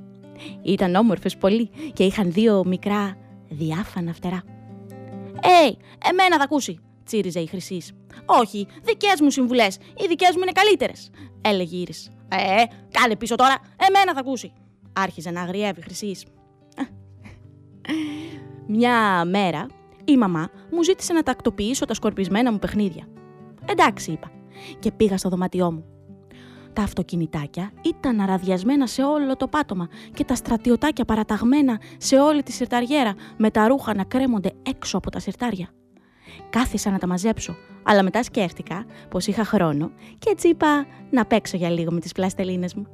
Ήταν 0.61 0.95
όμορφες 0.95 1.37
πολύ 1.37 1.69
και 1.93 2.03
είχαν 2.03 2.31
δύο 2.31 2.63
μικρά 2.65 3.17
διάφανα 3.49 4.13
φτερά. 4.13 4.43
«Ε, 5.41 5.71
εμένα 6.09 6.37
θα 6.37 6.43
ακούσει», 6.43 6.79
τσίριζε 7.05 7.39
η 7.39 7.45
Χρυσής. 7.45 7.91
«Όχι, 8.25 8.67
δικές 8.83 9.21
μου 9.21 9.29
συμβουλές, 9.29 9.75
οι 9.75 10.07
δικές 10.07 10.31
μου 10.35 10.41
είναι 10.41 10.51
καλύτερες», 10.51 11.09
έλεγε 11.41 11.75
η 11.75 11.79
Ήρης. 11.81 12.09
«Ε, 12.29 12.63
κάνε 12.91 13.15
πίσω 13.15 13.35
τώρα, 13.35 13.55
εμένα 13.87 14.13
θα 14.13 14.19
ακούσει», 14.19 14.53
άρχιζε 14.93 15.31
να 15.31 15.41
αγριεύει 15.41 15.79
η 15.79 15.83
Χρυσής. 15.83 16.25
Μια 18.67 19.25
μέρα 19.25 19.65
η 20.05 20.17
μαμά 20.17 20.49
μου 20.71 20.83
ζήτησε 20.83 21.13
να 21.13 21.23
τακτοποιήσω 21.23 21.85
τα 21.85 21.93
σκορπισμένα 21.93 22.51
μου 22.51 22.59
παιχνίδια. 22.59 23.07
Εντάξει, 23.65 24.11
είπα, 24.11 24.31
και 24.79 24.91
πήγα 24.91 25.17
στο 25.17 25.29
δωμάτιό 25.29 25.71
μου. 25.71 25.85
Τα 26.73 26.83
αυτοκινητάκια 26.83 27.71
ήταν 27.81 28.19
αραδιασμένα 28.19 28.87
σε 28.87 29.03
όλο 29.03 29.35
το 29.35 29.47
πάτωμα 29.47 29.87
και 30.13 30.23
τα 30.23 30.35
στρατιωτάκια 30.35 31.05
παραταγμένα 31.05 31.81
σε 31.97 32.19
όλη 32.19 32.43
τη 32.43 32.51
σιρταριέρα 32.51 33.13
με 33.37 33.51
τα 33.51 33.67
ρούχα 33.67 33.93
να 33.93 34.03
κρέμονται 34.03 34.51
έξω 34.63 34.97
από 34.97 35.11
τα 35.11 35.19
σιρτάρια. 35.19 35.69
Κάθισα 36.49 36.91
να 36.91 36.97
τα 36.97 37.07
μαζέψω, 37.07 37.55
αλλά 37.83 38.03
μετά 38.03 38.23
σκέφτηκα 38.23 38.85
πως 39.09 39.27
είχα 39.27 39.43
χρόνο 39.43 39.91
και 40.19 40.29
έτσι 40.29 40.47
είπα 40.47 40.85
να 41.09 41.25
παίξω 41.25 41.57
για 41.57 41.69
λίγο 41.69 41.91
με 41.91 41.99
τις 41.99 42.11
πλαστελίνες 42.11 42.73
μου. 42.73 42.87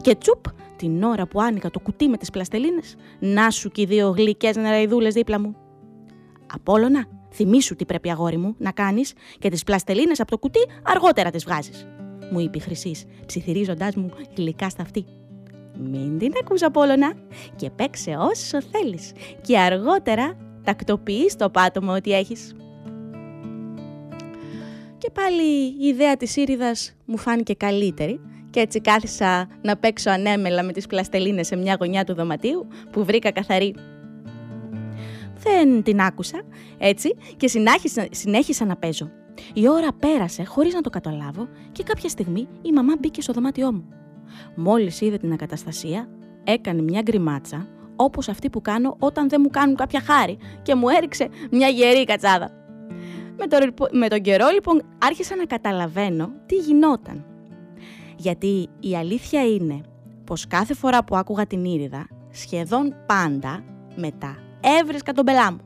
Και 0.00 0.14
τσουπ, 0.14 0.44
την 0.76 1.02
ώρα 1.02 1.26
που 1.26 1.40
άνοιγα 1.40 1.70
το 1.70 1.78
κουτί 1.80 2.08
με 2.08 2.16
τις 2.16 2.30
πλαστελίνες, 2.30 2.94
να 3.18 3.50
σου 3.50 3.70
και 3.70 3.80
οι 3.82 3.84
δύο 3.84 4.08
γλυκές 4.08 4.56
νεραϊδούλες 4.56 5.14
δίπλα 5.14 5.40
μου. 5.40 5.56
Απόλλωνα, 6.54 7.04
θυμήσου 7.32 7.76
τι 7.76 7.84
πρέπει 7.84 8.10
αγόρι 8.10 8.36
μου 8.36 8.54
να 8.58 8.70
κάνεις 8.70 9.12
και 9.38 9.48
τις 9.48 9.64
πλαστελίνες 9.64 10.20
από 10.20 10.30
το 10.30 10.38
κουτί 10.38 10.60
αργότερα 10.82 11.30
τις 11.30 11.44
βγάζεις. 11.44 11.86
Μου 12.32 12.38
είπε 12.40 12.58
η 12.58 12.60
Χρυσής, 12.60 13.04
ψιθυρίζοντάς 13.26 13.94
μου 13.94 14.10
γλυκά 14.36 14.68
στα 14.68 14.82
αυτή. 14.82 15.04
Μην 15.78 16.18
την 16.18 16.32
ακούς 16.40 16.62
Απόλλωνα 16.62 17.12
και 17.56 17.70
παίξε 17.70 18.16
όσο 18.18 18.62
θέλεις 18.62 19.12
και 19.40 19.58
αργότερα 19.58 20.36
τακτοποιείς 20.64 21.36
το 21.36 21.50
πάτωμα 21.50 21.94
ότι 21.96 22.12
έχεις. 22.12 22.54
Και 24.98 25.10
πάλι 25.10 25.42
η 25.80 25.86
ιδέα 25.86 26.16
της 26.16 26.36
Ήριδας 26.36 26.94
μου 27.04 27.16
φάνηκε 27.16 27.54
καλύτερη 27.54 28.20
και 28.50 28.60
έτσι 28.60 28.80
κάθισα 28.80 29.48
να 29.62 29.76
παίξω 29.76 30.10
ανέμελα 30.10 30.62
με 30.62 30.72
τις 30.72 30.86
πλαστελίνες 30.86 31.46
σε 31.46 31.56
μια 31.56 31.76
γωνιά 31.80 32.04
του 32.04 32.14
δωματίου 32.14 32.66
που 32.90 33.04
βρήκα 33.04 33.30
καθαρή. 33.30 33.74
Δεν 35.42 35.82
την 35.82 36.00
άκουσα, 36.00 36.42
έτσι, 36.78 37.16
και 37.36 37.48
συνέχισα, 37.48 38.06
συνέχισα 38.10 38.64
να 38.64 38.76
παίζω. 38.76 39.10
Η 39.54 39.68
ώρα 39.68 39.92
πέρασε 39.92 40.44
χωρίς 40.44 40.74
να 40.74 40.80
το 40.80 40.90
καταλάβω 40.90 41.48
και 41.72 41.82
κάποια 41.82 42.08
στιγμή 42.08 42.48
η 42.62 42.72
μαμά 42.72 42.94
μπήκε 43.00 43.22
στο 43.22 43.32
δωμάτιό 43.32 43.72
μου. 43.72 43.84
Μόλις 44.54 45.00
είδε 45.00 45.16
την 45.16 45.32
ακαταστασία, 45.32 46.08
έκανε 46.44 46.82
μια 46.82 47.00
γκριμάτσα, 47.02 47.66
όπως 48.02 48.28
αυτή 48.28 48.50
που 48.50 48.60
κάνω 48.60 48.96
όταν 48.98 49.28
δεν 49.28 49.40
μου 49.42 49.50
κάνουν 49.50 49.76
κάποια 49.76 50.00
χάρη 50.00 50.38
και 50.62 50.74
μου 50.74 50.88
έριξε 50.88 51.28
μια 51.50 51.68
γερή 51.68 52.04
κατσάδα. 52.04 52.50
Με, 53.36 53.46
το, 53.46 53.86
με 53.92 54.08
τον 54.08 54.20
καιρό 54.20 54.48
λοιπόν 54.48 54.82
άρχισα 54.98 55.36
να 55.36 55.44
καταλαβαίνω 55.44 56.32
τι 56.46 56.56
γινόταν. 56.56 57.24
Γιατί 58.16 58.68
η 58.80 58.96
αλήθεια 58.96 59.46
είναι 59.46 59.80
πως 60.24 60.46
κάθε 60.46 60.74
φορά 60.74 61.04
που 61.04 61.16
άκουγα 61.16 61.46
την 61.46 61.64
Ήριδα, 61.64 62.08
σχεδόν 62.30 62.94
πάντα 63.06 63.64
μετά 63.94 64.36
έβρισκα 64.80 65.12
τον 65.12 65.24
πελά 65.24 65.52
μου. 65.52 65.60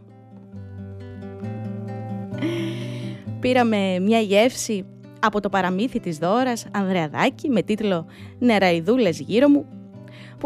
Πήραμε 3.41 3.99
μια 3.99 4.19
γεύση 4.19 4.87
από 5.21 5.41
το 5.41 5.49
παραμύθι 5.49 6.01
της 6.01 6.19
Δώρας 6.19 6.67
Ανδρεαδάκη 6.73 7.49
με 7.49 7.63
τίτλο 7.63 8.07
«Νεραϊδούλες 8.39 9.21
γύρω 9.21 9.49
μου» 9.49 9.76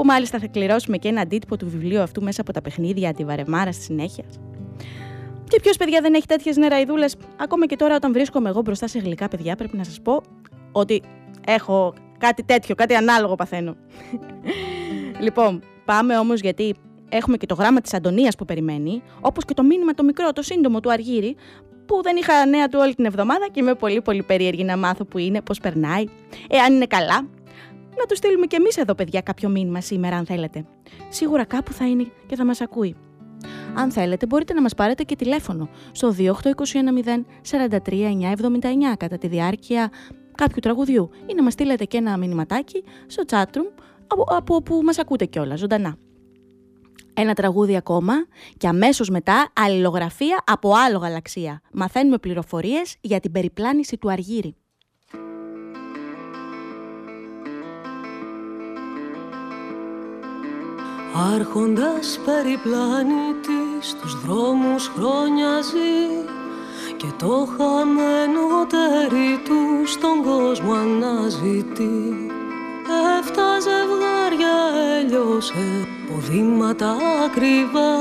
που 0.01 0.07
μάλιστα 0.07 0.39
θα 0.39 0.47
κληρώσουμε 0.47 0.97
και 0.97 1.09
ένα 1.09 1.21
αντίτυπο 1.21 1.57
του 1.57 1.69
βιβλίου 1.69 2.01
αυτού 2.01 2.23
μέσα 2.23 2.41
από 2.41 2.53
τα 2.53 2.61
παιχνίδια 2.61 3.13
τη 3.13 3.25
Βαρεμάρα 3.25 3.73
στη 3.73 3.83
συνέχεια. 3.83 4.25
Και 5.49 5.61
ποιος 5.61 5.77
παιδιά 5.77 6.01
δεν 6.01 6.15
έχει 6.15 6.27
τέτοιες 6.27 6.57
νεραϊδούλες, 6.57 7.17
ακόμα 7.37 7.67
και 7.67 7.77
τώρα 7.77 7.95
όταν 7.95 8.13
βρίσκομαι 8.13 8.49
εγώ 8.49 8.61
μπροστά 8.61 8.87
σε 8.87 8.99
γλυκά 8.99 9.29
παιδιά 9.29 9.57
πρέπει 9.57 9.77
να 9.77 9.85
σας 9.85 10.01
πω 10.01 10.23
ότι 10.73 11.03
έχω 11.47 11.95
Κάτι 12.21 12.43
τέτοιο, 12.43 12.75
κάτι 12.75 12.95
ανάλογο 12.95 13.35
παθαίνω. 13.35 13.77
λοιπόν, 15.25 15.63
πάμε 15.85 16.19
όμως 16.19 16.41
γιατί 16.41 16.75
έχουμε 17.09 17.37
και 17.37 17.47
το 17.47 17.55
γράμμα 17.55 17.81
της 17.81 17.95
Αντωνίας 17.95 18.37
που 18.37 18.45
περιμένει, 18.45 19.03
όπως 19.21 19.45
και 19.45 19.55
το 19.55 19.63
μήνυμα 19.63 19.93
το 19.93 20.03
μικρό, 20.03 20.33
το 20.33 20.43
σύντομο 20.43 20.81
του 20.81 20.93
Αργύρι, 20.93 21.37
που 21.87 22.03
δεν 22.03 22.17
είχα 22.17 22.47
νέα 22.47 22.69
του 22.69 22.79
όλη 22.83 22.95
την 22.95 23.05
εβδομάδα 23.05 23.49
και 23.53 23.61
είμαι 23.61 23.75
πολύ 23.75 24.01
πολύ 24.01 24.23
περίεργη 24.23 24.65
να 24.65 24.77
μάθω 24.77 25.05
που 25.05 25.19
είναι, 25.19 25.43
πώς 25.43 25.59
περνάει, 25.61 26.05
εάν 26.49 26.75
είναι 26.75 26.87
καλά. 26.87 27.29
Να 28.01 28.07
τους 28.07 28.19
στείλουμε 28.19 28.47
κι 28.47 28.55
εμείς 28.55 28.77
εδώ 28.77 28.95
παιδιά 28.95 29.21
κάποιο 29.21 29.49
μήνυμα 29.49 29.81
σήμερα 29.81 30.17
αν 30.17 30.27
θέλετε. 30.27 30.65
Σίγουρα 31.09 31.45
κάπου 31.45 31.73
θα 31.73 31.89
είναι 31.89 32.07
και 32.27 32.37
θα 32.37 32.45
μας 32.45 32.61
ακούει. 32.61 32.97
Αν 33.75 33.91
θέλετε 33.91 34.27
μπορείτε 34.27 34.53
να 34.53 34.63
μας 34.63 34.75
πάρετε 34.75 35.03
και 35.03 35.17
τηλέφωνο 35.17 35.69
στο 35.93 36.15
28210 36.19 36.33
43979 37.51 38.97
κατά 38.97 39.19
τη 39.19 39.27
διάρκεια 39.27 39.91
κάποιου 40.35 40.59
τραγουδιού 40.61 41.11
ή 41.27 41.35
να 41.35 41.43
μας 41.43 41.53
στείλετε 41.53 41.85
και 41.85 41.97
ένα 41.97 42.17
μηνυματάκι 42.17 42.85
στο 43.07 43.23
chatroom 43.31 43.83
από, 44.07 44.23
από 44.27 44.55
όπου 44.55 44.81
μας 44.85 44.99
ακούτε 44.99 45.25
κιόλας 45.25 45.59
ζωντανά. 45.59 45.97
Ένα 47.15 47.35
τραγούδι 47.35 47.77
ακόμα 47.77 48.13
και 48.57 48.69
αμέσως 48.69 49.09
μετά 49.09 49.53
αλληλογραφία 49.53 50.43
από 50.47 50.73
άλλο 50.75 50.99
γαλαξία. 50.99 51.61
Μαθαίνουμε 51.73 52.19
πληροφορίες 52.19 52.97
για 53.01 53.21
την 53.21 53.33
περιπλάνηση 53.33 53.97
του 53.97 54.11
Αργύρι. 54.11 54.55
Άρχοντας 61.29 62.21
περιπλάνητης 62.25 63.97
τους 64.01 64.21
δρόμους 64.21 64.91
χρόνια 64.97 65.61
ζει 65.61 66.03
και 66.97 67.07
το 67.19 67.49
χαμένο 67.57 68.67
τέρι 68.69 69.33
του 69.45 69.87
στον 69.87 70.23
κόσμο 70.23 70.73
αναζητεί. 70.73 71.99
Εφτά 73.19 73.59
ζευγάρια 73.61 74.57
έλειωσε 74.99 75.89
ποδήματα 76.09 76.97
ακριβά. 77.25 77.93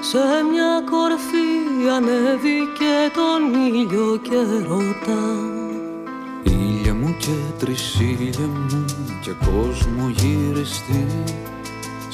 Σε 0.00 0.18
μια 0.52 0.82
κορφή 0.90 1.50
ανέβηκε 1.96 2.94
τον 3.18 3.40
ήλιο 3.66 4.18
και 4.22 4.40
ρωτά. 4.68 5.26
Ήλια 6.42 6.94
μου 6.94 7.16
και 7.18 7.36
τρισίλια 7.58 8.46
μου 8.46 8.84
και 9.20 9.30
κόσμο 9.44 10.08
γυριστή 10.08 11.06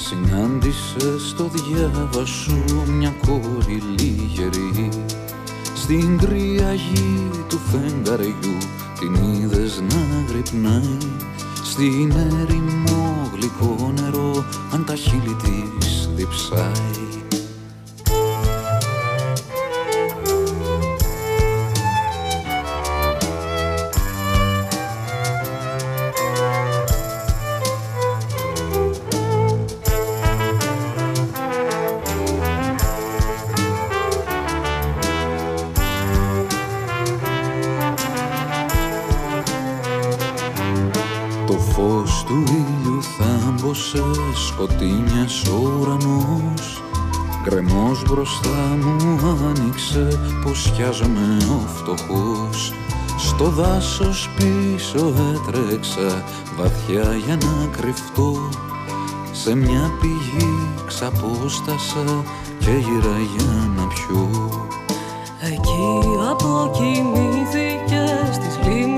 Συνάντησες 0.07 1.29
στο 1.29 1.49
διάβα 1.53 2.25
σου 2.25 2.63
μια 2.87 3.15
κόρη 3.25 3.81
λίγερη. 3.97 4.89
Στην 5.75 6.17
κρύα 6.17 6.73
γη 6.73 7.29
του 7.49 7.57
φεγγαριού 7.57 8.57
την 8.99 9.13
είδες 9.13 9.81
να 9.89 10.25
γρυπνάει. 10.29 10.97
Στην 11.63 12.11
έρημο 12.11 13.29
γλυκό 13.33 13.93
νερό 14.01 14.45
αν 14.73 14.85
τα 14.85 14.95
χείλη 14.95 15.35
της 15.79 16.09
διψάει 16.15 17.14
θάμπωσε 43.95 44.45
σκοτεινιάς 44.47 45.43
ο 45.43 45.79
ουρανός 45.79 46.83
Γκρεμός 47.43 48.03
μπροστά 48.09 48.77
μου 48.81 49.19
άνοιξε 49.47 50.07
πως 50.43 50.63
σκιάζομαι 50.63 51.37
ο 51.49 51.67
φτωχός. 51.67 52.73
Στο 53.17 53.45
δάσος 53.45 54.29
πίσω 54.35 55.07
έτρεξα 55.07 56.23
βαθιά 56.57 57.15
για 57.25 57.35
να 57.35 57.67
κρυφτώ. 57.77 58.49
Σε 59.31 59.55
μια 59.55 59.91
πηγή 60.01 60.57
ξαπόστασα 60.87 62.23
και 62.59 62.71
γύρα 62.71 63.17
για 63.35 63.69
να 63.75 63.87
πιω. 63.87 64.29
Εκεί 65.39 66.01
αποκοιμήθηκε 66.29 68.29
στις 68.31 68.59
λίμνης 68.67 68.94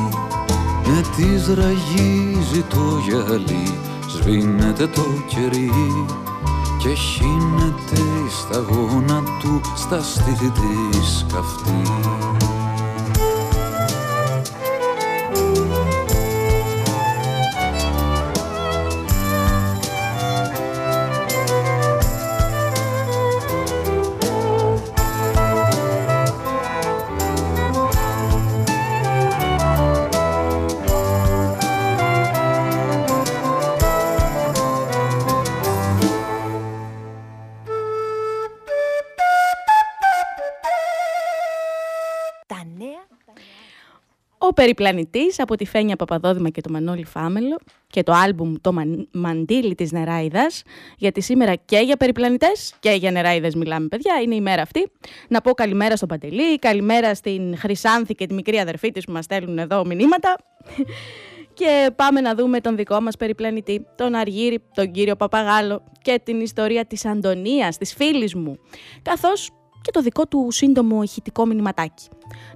Με 0.85 1.01
της 1.15 1.47
ραγίζει 1.47 2.61
το 2.69 2.99
γυαλί, 3.07 3.77
σβήνεται 4.07 4.87
το 4.87 5.05
κερί 5.27 5.71
και 6.77 6.93
χύνεται 6.93 8.01
η 8.01 8.29
σταγόνα 8.29 9.23
του 9.39 9.61
στα 9.75 10.01
στήθη 10.01 10.49
της 10.49 11.25
καυτής. 11.33 12.30
Ο 44.51 44.53
Περιπλανητής 44.53 45.39
από 45.39 45.55
τη 45.55 45.65
Φένια 45.65 45.95
Παπαδόδημα 45.95 46.49
και 46.49 46.61
το 46.61 46.69
Μανώλη 46.71 47.05
Φάμελο 47.05 47.57
και 47.87 48.03
το 48.03 48.11
άλμπουμ 48.11 48.53
το 48.61 48.73
Μαν- 48.73 49.07
Μαντίλι 49.11 49.75
της 49.75 49.91
Νεράιδας 49.91 50.63
γιατί 50.97 51.21
σήμερα 51.21 51.55
και 51.55 51.77
για 51.77 51.97
περιπλανητές 51.97 52.73
και 52.79 52.91
για 52.91 53.11
νεράιδες 53.11 53.55
μιλάμε 53.55 53.87
παιδιά, 53.87 54.13
είναι 54.23 54.35
η 54.35 54.41
μέρα 54.41 54.61
αυτή. 54.61 54.91
Να 55.27 55.41
πω 55.41 55.51
καλημέρα 55.51 55.95
στον 55.95 56.07
Παντελή, 56.07 56.59
καλημέρα 56.59 57.15
στην 57.15 57.57
Χρυσάνθη 57.57 58.15
και 58.15 58.25
τη 58.25 58.33
μικρή 58.33 58.57
αδερφή 58.59 58.91
της 58.91 59.05
που 59.05 59.11
μας 59.11 59.25
στέλνουν 59.25 59.57
εδώ 59.57 59.85
μηνύματα. 59.85 60.35
Και 61.53 61.89
πάμε 61.95 62.21
να 62.21 62.35
δούμε 62.35 62.59
τον 62.59 62.75
δικό 62.75 63.01
μας 63.01 63.17
περιπλανητή, 63.17 63.85
τον 63.95 64.13
Αργύρι, 64.15 64.63
τον 64.73 64.91
κύριο 64.91 65.15
Παπαγάλο 65.15 65.83
και 66.01 66.21
την 66.23 66.39
ιστορία 66.39 66.85
της 66.85 67.05
Αντωνίας, 67.05 67.77
της 67.77 67.93
φίλης 67.93 68.35
μου, 68.35 68.59
καθώς 69.01 69.49
και 69.81 69.91
το 69.91 70.01
δικό 70.01 70.27
του 70.27 70.47
σύντομο 70.51 71.03
ηχητικό 71.03 71.45
μηνυματάκι. 71.45 72.07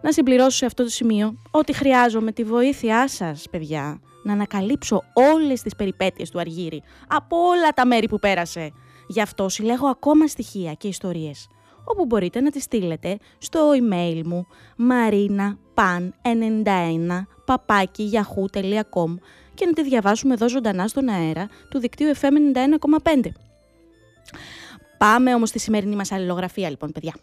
Να 0.01 0.11
συμπληρώσω 0.11 0.57
σε 0.57 0.65
αυτό 0.65 0.83
το 0.83 0.89
σημείο 0.89 1.35
ότι 1.51 1.73
χρειάζομαι 1.73 2.31
τη 2.31 2.43
βοήθειά 2.43 3.07
σας, 3.07 3.45
παιδιά, 3.51 3.99
να 4.23 4.33
ανακαλύψω 4.33 5.03
όλες 5.13 5.61
τις 5.61 5.75
περιπέτειες 5.75 6.29
του 6.29 6.39
Αργύρι, 6.39 6.83
από 7.07 7.37
όλα 7.37 7.69
τα 7.69 7.85
μέρη 7.85 8.07
που 8.07 8.19
πέρασε. 8.19 8.71
Γι' 9.07 9.21
αυτό 9.21 9.49
συλλέγω 9.49 9.87
ακόμα 9.87 10.27
στοιχεία 10.27 10.73
και 10.73 10.87
ιστορίες, 10.87 11.47
όπου 11.83 12.05
μπορείτε 12.05 12.41
να 12.41 12.49
τις 12.49 12.63
στείλετε 12.63 13.17
στο 13.37 13.71
email 13.71 14.21
μου 14.25 14.47
marinapan91 14.89 17.25
παπάκι 17.45 18.09
yahoo.com 18.13 19.15
και 19.53 19.65
να 19.65 19.73
τη 19.73 19.83
διαβάσουμε 19.83 20.33
εδώ 20.33 20.49
ζωντανά 20.49 20.87
στον 20.87 21.09
αέρα 21.09 21.47
του 21.69 21.79
δικτύου 21.79 22.15
FM 22.15 22.33
91,5. 23.03 23.31
Πάμε 24.97 25.33
όμως 25.33 25.49
στη 25.49 25.59
σημερινή 25.59 25.95
μας 25.95 26.11
αλληλογραφία 26.11 26.69
λοιπόν 26.69 26.91
παιδιά. 26.91 27.13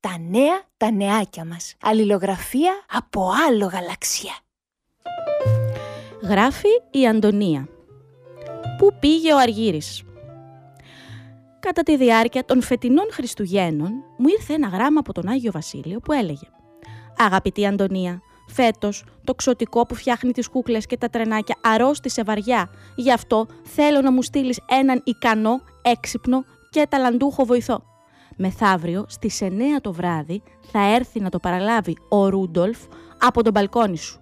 Τα 0.00 0.18
νέα, 0.18 0.62
τα 0.76 0.90
νεάκια 0.90 1.44
μας. 1.44 1.74
Αλληλογραφία 1.82 2.72
από 2.90 3.30
άλλο 3.48 3.66
γαλαξία. 3.66 4.34
Γράφει 6.22 6.68
η 6.90 7.08
Αντωνία. 7.08 7.68
Πού 8.78 8.96
πήγε 9.00 9.32
ο 9.32 9.38
Αργύρης; 9.38 10.02
Κατά 11.60 11.82
τη 11.82 11.96
διάρκεια 11.96 12.44
των 12.44 12.62
φετινών 12.62 13.06
Χριστουγέννων 13.10 13.90
μου 14.18 14.28
ήρθε 14.28 14.52
ένα 14.52 14.68
γράμμα 14.68 15.00
από 15.00 15.12
τον 15.12 15.28
Άγιο 15.28 15.52
Βασίλειο 15.52 16.00
που 16.00 16.12
έλεγε 16.12 16.46
«Αγαπητή 17.16 17.66
Αντωνία, 17.66 18.22
φέτος 18.46 19.04
το 19.24 19.34
ξωτικό 19.34 19.86
που 19.86 19.94
φτιάχνει 19.94 20.32
τις 20.32 20.48
κούκλες 20.48 20.86
και 20.86 20.96
τα 20.96 21.08
τρενάκια 21.08 21.56
αρρώστησε 21.60 22.22
βαριά. 22.22 22.70
Γι' 22.94 23.12
αυτό 23.12 23.46
θέλω 23.62 24.00
να 24.00 24.12
μου 24.12 24.22
στείλεις 24.22 24.60
έναν 24.66 25.00
ικανό, 25.04 25.60
έξυπνο 25.82 26.44
και 26.70 26.86
ταλαντούχο 26.88 27.44
βοηθό. 27.44 27.82
Μεθαύριο 28.36 29.04
στις 29.08 29.40
9 29.42 29.50
το 29.80 29.92
βράδυ 29.92 30.42
θα 30.72 30.94
έρθει 30.94 31.20
να 31.20 31.28
το 31.28 31.38
παραλάβει 31.38 31.96
ο 32.08 32.28
Ρούντολφ 32.28 32.78
από 33.20 33.42
τον 33.42 33.52
μπαλκόνι 33.52 33.98
σου. 33.98 34.20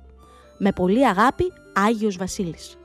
Με 0.59 0.73
πολύ 0.73 1.07
αγάπη, 1.07 1.45
Άγιος 1.75 2.17
Βασίλης. 2.17 2.77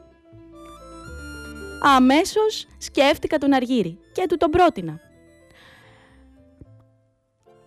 Αμέσως 1.95 2.67
σκέφτηκα 2.77 3.37
τον 3.37 3.53
Αργύρι 3.53 3.99
και 4.11 4.25
του 4.29 4.37
τον 4.37 4.49
πρότεινα. 4.49 4.99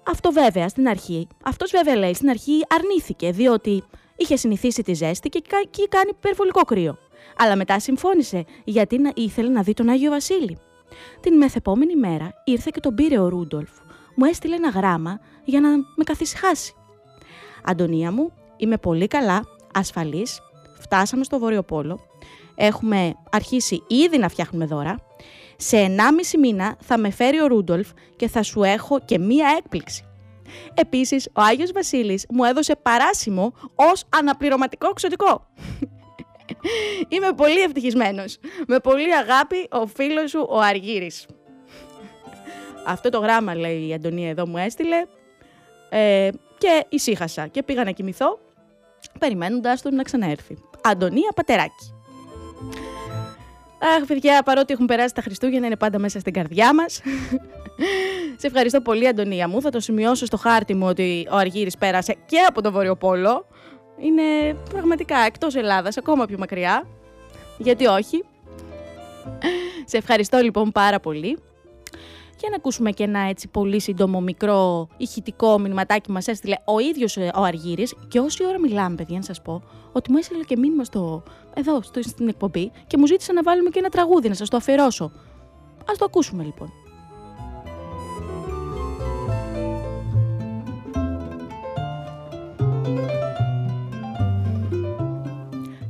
Αυτό 0.07 0.33
βέβαια 0.33 0.69
στην 0.69 0.89
αρχή, 0.89 1.27
αυτός 1.45 1.71
βέβαια 1.71 1.97
λέει 1.97 2.15
στην 2.15 2.29
αρχή 2.29 2.61
αρνήθηκε 2.69 3.31
διότι 3.31 3.85
είχε 4.17 4.37
συνηθίσει 4.37 4.83
τη 4.83 4.93
ζέστη 4.93 5.29
και 5.29 5.43
εκεί 5.63 5.89
κάνει 5.89 6.11
υπερβολικό 6.11 6.63
κρύο. 6.63 6.99
Αλλά 7.37 7.57
μετά 7.57 7.81
συμφώνησε 7.81 8.45
γιατί 8.65 9.01
ήθελε 9.15 9.49
να 9.49 9.63
δει 9.63 9.73
τον 9.73 9.89
Άγιο 9.89 10.11
Βασίλη. 10.11 10.59
Την 11.21 11.37
μεθεπόμενη 11.37 11.97
μέρα 11.97 12.33
ήρθε 12.45 12.71
και 12.73 12.81
τον 12.81 12.95
πήρε 12.95 13.19
ο 13.19 13.29
Ρούντολφ. 13.29 13.71
Μου 14.15 14.25
έστειλε 14.25 14.55
ένα 14.55 14.69
γράμμα 14.69 15.21
για 15.45 15.61
να 15.61 15.69
με 15.77 16.05
καθησυχάσει. 16.05 16.75
Αντωνία 17.65 18.13
μου, 18.13 18.33
είμαι 18.57 18.77
πολύ 18.77 19.07
καλά, 19.07 19.45
ασφαλής, 19.75 20.41
φτάσαμε 20.81 21.25
στο 21.25 21.39
Βόρειο 21.39 21.63
Πόλο, 21.63 22.01
έχουμε 22.55 23.15
αρχίσει 23.31 23.83
ήδη 23.87 24.19
να 24.19 24.29
φτιάχνουμε 24.29 24.67
δώρα. 24.67 25.10
Σε 25.62 25.77
1,5 25.87 26.38
μήνα 26.38 26.77
θα 26.81 26.99
με 26.99 27.11
φέρει 27.11 27.40
ο 27.40 27.46
Ρούντολφ 27.46 27.88
και 28.16 28.29
θα 28.29 28.42
σου 28.42 28.62
έχω 28.62 29.01
και 29.05 29.18
μία 29.18 29.55
έκπληξη. 29.59 30.05
Επίσης, 30.75 31.27
ο 31.27 31.40
Άγιος 31.42 31.73
Βασίλης 31.73 32.27
μου 32.29 32.44
έδωσε 32.44 32.77
παράσημο 32.83 33.53
ως 33.75 34.05
αναπληρωματικό 34.09 34.92
ξωτικό. 34.92 35.46
Είμαι 37.09 37.33
πολύ 37.37 37.61
ευτυχισμένος. 37.61 38.38
Με 38.66 38.79
πολύ 38.79 39.14
αγάπη 39.14 39.68
ο 39.70 39.87
φίλος 39.87 40.31
σου 40.31 40.46
ο 40.49 40.59
Αργύρης. 40.59 41.27
Αυτό 42.87 43.09
το 43.09 43.18
γράμμα 43.18 43.55
λέει 43.55 43.87
η 43.87 43.94
Αντωνία 43.94 44.29
εδώ 44.29 44.46
μου 44.46 44.57
έστειλε 44.57 44.96
ε, 45.88 46.29
και 46.59 46.87
ησύχασα 46.88 47.46
και 47.46 47.62
πήγα 47.62 47.85
να 47.85 47.90
κοιμηθώ 47.90 48.38
περιμένοντας 49.18 49.83
τον 49.83 49.94
να 49.94 50.03
ξαναέρθει. 50.03 50.59
Αντωνία 50.83 51.33
Πατεράκη. 51.35 52.00
Αχ, 53.83 54.07
παιδιά, 54.07 54.43
παρότι 54.43 54.73
έχουν 54.73 54.87
περάσει 54.87 55.14
τα 55.14 55.23
Χριστούγεννα, 55.23 55.66
είναι 55.66 55.77
πάντα 55.77 55.99
μέσα 55.99 56.21
στην 56.21 56.33
καρδιά 56.33 56.75
μας. 56.75 57.01
Σε 58.37 58.47
ευχαριστώ 58.47 58.81
πολύ, 58.81 59.09
Αντωνία 59.09 59.49
μου. 59.49 59.61
Θα 59.62 59.71
το 59.71 59.81
σημειώσω 59.81 60.27
στο 60.27 60.37
χάρτη 60.37 60.75
μου 60.75 60.87
ότι 60.87 61.29
ο 61.31 61.37
Αργύρης 61.37 61.77
πέρασε 61.77 62.16
και 62.27 62.38
από 62.49 62.62
το 62.62 62.73
Βόρειο 62.73 62.97
Πόλο. 62.97 63.47
Είναι 63.99 64.57
πραγματικά 64.71 65.19
εκτός 65.19 65.55
Ελλάδας, 65.55 65.97
ακόμα 65.97 66.27
πιο 66.27 66.38
μακριά. 66.38 66.87
Γιατί 67.59 67.87
όχι. 67.87 68.25
Σε 69.85 69.97
ευχαριστώ 69.97 70.38
λοιπόν 70.38 70.71
πάρα 70.73 71.01
πολύ. 71.01 71.38
Για 72.40 72.48
να 72.50 72.57
ακούσουμε 72.57 72.90
και 72.90 73.03
ένα 73.03 73.18
έτσι 73.18 73.48
πολύ 73.48 73.81
σύντομο 73.81 74.20
μικρό 74.20 74.88
ηχητικό 74.96 75.59
μηνυματάκι 75.59 76.11
μας 76.11 76.26
έστειλε 76.26 76.57
ο 76.64 76.79
ίδιος 76.79 77.16
ε, 77.16 77.31
ο 77.35 77.42
Αργύρης 77.42 77.94
και 78.09 78.20
όση 78.20 78.46
ώρα 78.46 78.59
μιλάμε 78.59 78.94
παιδιά 78.94 79.16
να 79.16 79.24
σας 79.24 79.42
πω 79.42 79.62
ότι 79.92 80.11
μου 80.11 80.16
έστειλε 80.18 80.44
και 80.44 80.57
μήνυμα 80.57 80.85
στο, 80.85 81.22
εδώ 81.55 81.83
στο, 81.83 82.03
στην 82.03 82.29
εκπομπή 82.29 82.72
και 82.87 82.96
μου 82.96 83.07
ζήτησε 83.07 83.33
να 83.33 83.42
βάλουμε 83.42 83.70
και 83.70 83.79
ένα 83.79 83.88
τραγούδι 83.88 84.29
να 84.29 84.35
σας 84.35 84.48
το 84.48 84.57
αφιερώσω. 84.57 85.12
Ας 85.90 85.98
το 85.98 86.05
ακούσουμε 86.05 86.42
λοιπόν. 86.44 86.72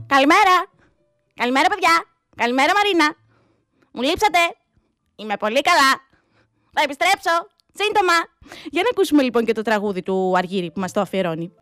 Καλημέρα! 0.06 0.66
Καλημέρα 1.34 1.68
παιδιά! 1.68 2.04
Καλημέρα 2.36 2.72
Μαρίνα! 2.74 3.16
Μου 3.92 4.02
λείψατε! 4.02 4.38
Είμαι 5.16 5.36
πολύ 5.36 5.60
καλά! 5.60 6.09
Θα 6.72 6.82
επιστρέψω. 6.82 7.48
Σύντομα. 7.74 8.12
Για 8.70 8.82
να 8.82 8.88
ακούσουμε 8.90 9.22
λοιπόν 9.22 9.44
και 9.44 9.52
το 9.52 9.62
τραγούδι 9.62 10.02
του 10.02 10.32
Αργύρη 10.36 10.70
που 10.70 10.80
μας 10.80 10.92
το 10.92 11.00
αφιερώνει. 11.00 11.52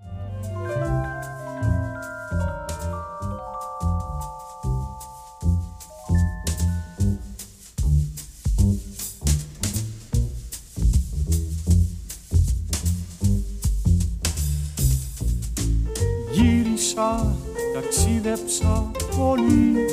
Γύρισα, 16.32 17.36
ταξίδεψα 17.74 18.90
πολύ 19.16 19.86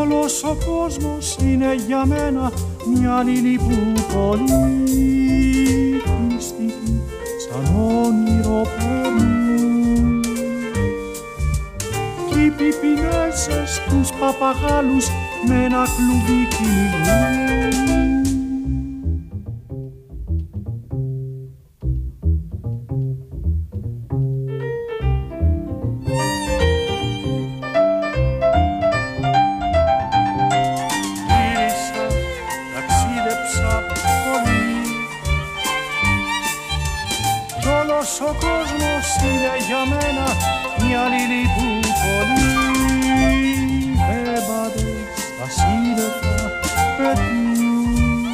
όλος 0.00 0.44
ο 0.44 0.56
κόσμος 0.66 1.36
είναι 1.42 1.74
για 1.86 2.06
μένα 2.06 2.52
μια 2.94 3.22
λιλιπούπολη 3.22 4.52
μυστική 6.28 7.02
σαν 7.44 7.74
όνειρο 7.76 8.62
περνούν 8.78 10.20
κι 12.30 12.40
οι 12.40 12.50
πιπινέσες 12.50 13.80
τους 13.88 14.10
παπαγάλους 14.10 15.06
με 15.46 15.64
ένα 15.64 15.84
κλουβί 15.96 16.48
κυνηγούν 16.48 18.03
πως 39.04 39.66
για 39.66 39.82
μένα 39.86 40.26
μια 40.84 41.02
λίλη 41.12 41.42
που 41.54 41.88
πολύ 42.02 42.54
με 44.06 44.32
πάτε 44.48 44.86
στα 45.16 45.46
σύννεφα 45.56 46.36
πετούν. 46.96 48.26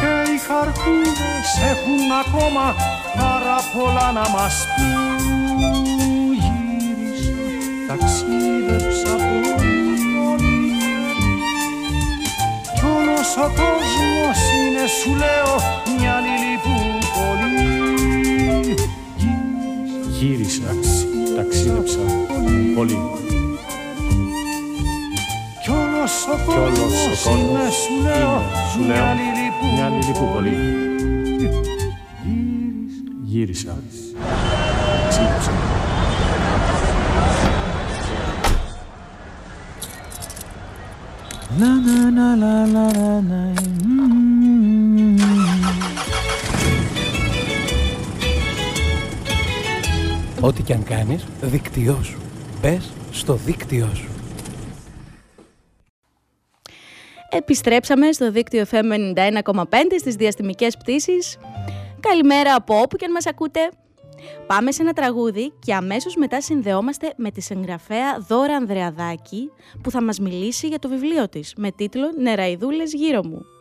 Και 0.00 0.32
οι 0.32 0.38
χαρκούδες 0.48 1.50
έχουν 1.72 2.10
ακόμα 2.26 2.74
πάρα 3.18 3.58
πολλά 3.74 4.12
να 4.12 4.28
μας 4.28 4.66
πούν. 4.76 6.32
Γύρισα, 6.32 7.36
ταξίδεψα 7.88 9.14
πολύ. 9.16 9.74
Κι 12.74 12.84
όλος 12.96 13.36
ο 13.36 13.48
κόσμος 13.60 14.38
είναι 14.56 14.86
σου 14.86 15.14
λέω 15.14 15.54
μια 15.98 16.20
γύρισα, 20.20 20.74
ταξίδεψα 21.36 21.98
πολύ. 22.74 22.98
Κι 25.62 25.70
όλος 25.70 26.26
ο 26.26 26.36
κόσμος 26.46 27.26
είναι, 27.26 27.70
σου 27.70 28.02
λέω, 28.02 28.42
μια 29.74 29.88
λιλιπού 29.88 30.32
πολύ. 30.34 30.56
Γύρισα, 33.24 33.76
ταξίδεψα. 35.02 35.50
να, 41.58 42.10
να, 42.10 42.36
να, 42.36 42.66
να. 42.66 42.95
Ό,τι 50.46 50.62
και 50.62 50.72
αν 50.72 50.84
κάνεις, 50.84 51.24
δίκτυό 51.40 52.02
σου. 52.02 52.18
Μπες 52.60 52.92
στο 53.10 53.34
δίκτυό 53.34 53.90
σου. 53.94 54.08
Επιστρέψαμε 57.30 58.12
στο 58.12 58.30
δίκτυο 58.30 58.64
FM 58.70 59.14
91,5 59.14 59.52
στις 59.98 60.14
διαστημικές 60.14 60.76
πτήσεις. 60.76 61.38
Καλημέρα 62.00 62.54
από 62.54 62.80
όπου 62.80 62.96
και 62.96 63.04
αν 63.04 63.10
μας 63.10 63.26
ακούτε. 63.26 63.60
Πάμε 64.46 64.72
σε 64.72 64.82
ένα 64.82 64.92
τραγούδι 64.92 65.52
και 65.58 65.74
αμέσως 65.74 66.16
μετά 66.16 66.40
συνδεόμαστε 66.40 67.12
με 67.16 67.30
τη 67.30 67.40
συγγραφέα 67.40 68.18
Δώρα 68.28 68.56
Ανδρεαδάκη 68.56 69.50
που 69.82 69.90
θα 69.90 70.02
μας 70.02 70.18
μιλήσει 70.18 70.66
για 70.66 70.78
το 70.78 70.88
βιβλίο 70.88 71.28
της 71.28 71.54
με 71.56 71.70
τίτλο 71.70 72.12
«Νεραϊδούλες 72.18 72.92
γύρω 72.92 73.24
μου». 73.24 73.55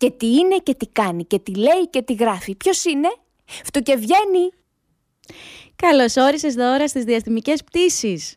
Και 0.00 0.10
τι 0.10 0.26
είναι 0.26 0.56
και 0.62 0.74
τι 0.74 0.86
κάνει 0.86 1.24
και 1.24 1.38
τι 1.38 1.54
λέει 1.54 1.88
και 1.90 2.02
τι 2.02 2.12
γράφει. 2.12 2.54
Ποιος 2.54 2.84
είναι; 2.84 3.08
Φτου 3.64 3.80
και 3.80 3.94
βγαίνει. 3.94 4.50
Καλώς 5.76 6.16
όρισες 6.16 6.54
δώρα 6.54 6.88
στις 6.88 7.04
διαστημικές 7.04 7.64
πτήσεις. 7.64 8.36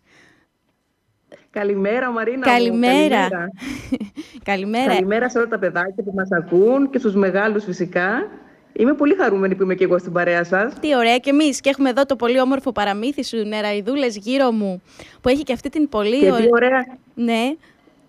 Καλημέρα 1.50 2.12
Μαρίνα 2.12 2.46
Καλημέρα. 2.46 2.94
μου. 2.94 3.30
Καλημέρα. 3.30 3.48
Καλημέρα. 4.44 4.94
Καλημέρα 4.94 5.30
σε 5.30 5.38
όλα 5.38 5.48
τα 5.48 5.60
παιδάκια 5.60 6.04
που 6.04 6.14
μας 6.16 6.32
ακούν 6.32 6.90
και 6.90 6.98
στους 7.00 7.16
μεγάλους 7.16 7.64
φυσικά. 7.64 8.28
Είμαι 8.74 8.94
πολύ 8.94 9.16
χαρούμενη 9.16 9.56
που 9.56 9.64
είμαι 9.64 9.76
και 9.76 9.84
εγώ 9.84 9.98
στην 9.98 10.12
παρέα 10.12 10.44
σας. 10.44 10.74
Τι 10.80 10.96
ωραία 10.96 11.18
και 11.18 11.30
εμείς 11.30 11.62
και 11.62 11.70
έχουμε 11.70 11.90
εδώ 11.90 12.06
το 12.06 12.16
πολύ 12.16 12.40
όμορφο 12.40 12.72
παραμύθι 12.72 13.24
σου 13.24 13.38
νεραϊδούλες 13.38 14.18
γύρω 14.18 14.52
μου 14.52 14.82
που 15.22 15.30
έχει 15.30 15.44
και 15.44 15.54
αυτή 15.54 15.70
την 15.70 15.90
πολύ 15.90 16.20
Και 16.20 16.32
τι 16.32 16.48
ωραία, 16.52 16.98
Ναι, 17.14 17.56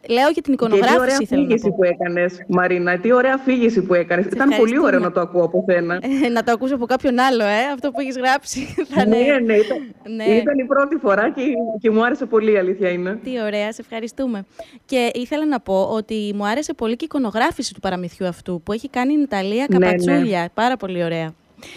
λέω 0.08 0.28
για 0.30 0.42
την 0.42 0.56
και 0.56 0.64
τι 0.66 0.72
ωραία 0.72 0.78
εικονογράφηση 0.78 1.26
θέλω 1.26 1.40
να 1.40 1.46
αφήγηση 1.46 1.68
πω. 1.68 1.74
που 1.76 1.84
έκανες 1.84 2.42
Μαρίνα. 2.48 2.98
Τι 2.98 3.12
ωραία 3.12 3.34
αφήγηση 3.34 3.82
που 3.82 3.94
έκανες. 3.94 4.24
Ήταν 4.24 4.36
πολύ 4.38 4.52
ευχαριστούμε. 4.52 4.86
ωραίο 4.86 5.00
να 5.00 5.12
το 5.12 5.20
ακούω 5.20 5.44
από 5.44 5.64
σένα. 5.68 5.94
Ε, 6.24 6.28
να 6.28 6.42
το 6.42 6.52
ακούσω 6.52 6.74
από 6.74 6.86
κάποιον 6.86 7.18
άλλο, 7.18 7.44
ε, 7.44 7.62
αυτό 7.74 7.90
που 7.90 8.00
έχεις 8.00 8.16
γράψει. 8.16 8.60
Θα 8.94 9.06
ναι, 9.06 9.16
είναι- 9.16 9.38
ναι, 9.38 9.54
ήταν, 9.54 9.78
Ναι. 10.16 10.24
ήταν 10.24 10.58
η 10.58 10.64
πρώτη 10.64 10.96
φορά 10.96 11.30
και, 11.30 11.42
και 11.80 11.90
μου 11.90 12.04
άρεσε 12.04 12.26
πολύ 12.26 12.52
η 12.52 12.56
αλήθεια 12.56 12.88
είναι. 12.90 13.18
Τι 13.24 13.30
ωραία, 13.42 13.72
σε 13.72 13.80
ευχαριστούμε. 13.80 14.44
Και 14.86 15.10
ήθελα 15.14 15.46
να 15.46 15.60
πω 15.60 15.88
ότι 15.92 16.32
μου 16.36 16.46
άρεσε 16.46 16.74
πολύ 16.74 16.96
και 16.96 17.04
η 17.04 17.08
εικονογράφηση 17.10 17.74
του 17.74 17.80
παραμυθιού 17.80 18.26
αυτού 18.26 18.60
που 18.64 18.72
έχει 18.72 18.88
κάνει 18.88 19.12
η 19.12 19.16
Ναταλία 19.16 19.66
Ναι, 19.68 19.78
ναι. 19.78 19.84
Καπατσούλια. 19.86 20.48
Πάρα 20.54 20.76
πολύ 20.76 21.04
ωραία. 21.04 21.32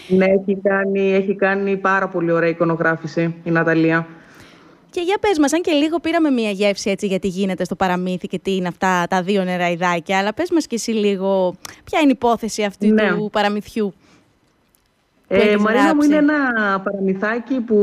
Ναι, 0.08 0.24
έχει 0.24 0.58
κάνει, 0.62 1.12
έχει 1.14 1.34
κάνει 1.34 1.76
πάρα 1.76 2.08
πολύ 2.08 2.30
ωραία 2.32 2.48
εικονογράφηση 2.48 3.34
η 3.44 3.50
Ναταλία. 3.50 4.06
Και 4.90 5.00
για 5.00 5.16
πες 5.20 5.38
μας, 5.38 5.52
αν 5.52 5.60
και 5.60 5.72
λίγο 5.72 5.98
πήραμε 5.98 6.30
μία 6.30 6.50
γεύση 6.50 6.90
έτσι 6.90 7.06
γιατί 7.06 7.28
γίνεται 7.28 7.64
στο 7.64 7.74
παραμύθι 7.74 8.26
και 8.26 8.38
τι 8.38 8.56
είναι 8.56 8.68
αυτά 8.68 9.06
τα 9.08 9.22
δύο 9.22 9.44
νεραϊδάκια, 9.44 10.18
αλλά 10.18 10.34
πες 10.34 10.50
μας 10.50 10.66
και 10.66 10.74
εσύ 10.74 10.90
λίγο 10.90 11.54
ποια 11.84 12.00
είναι 12.00 12.08
η 12.10 12.14
υπόθεση 12.16 12.62
αυτή 12.62 12.86
Ναι. 12.88 13.08
του 13.14 13.28
παραμυθιού. 13.32 13.94
που 15.28 15.34
Ε, 15.34 15.38
έχεις 15.38 15.56
Μαρίνα 15.62 15.82
μου 15.82 15.88
γράψει; 15.88 16.06
είναι 16.06 16.16
ένα 16.16 16.80
παραμυθάκι 16.80 17.54
που 17.60 17.76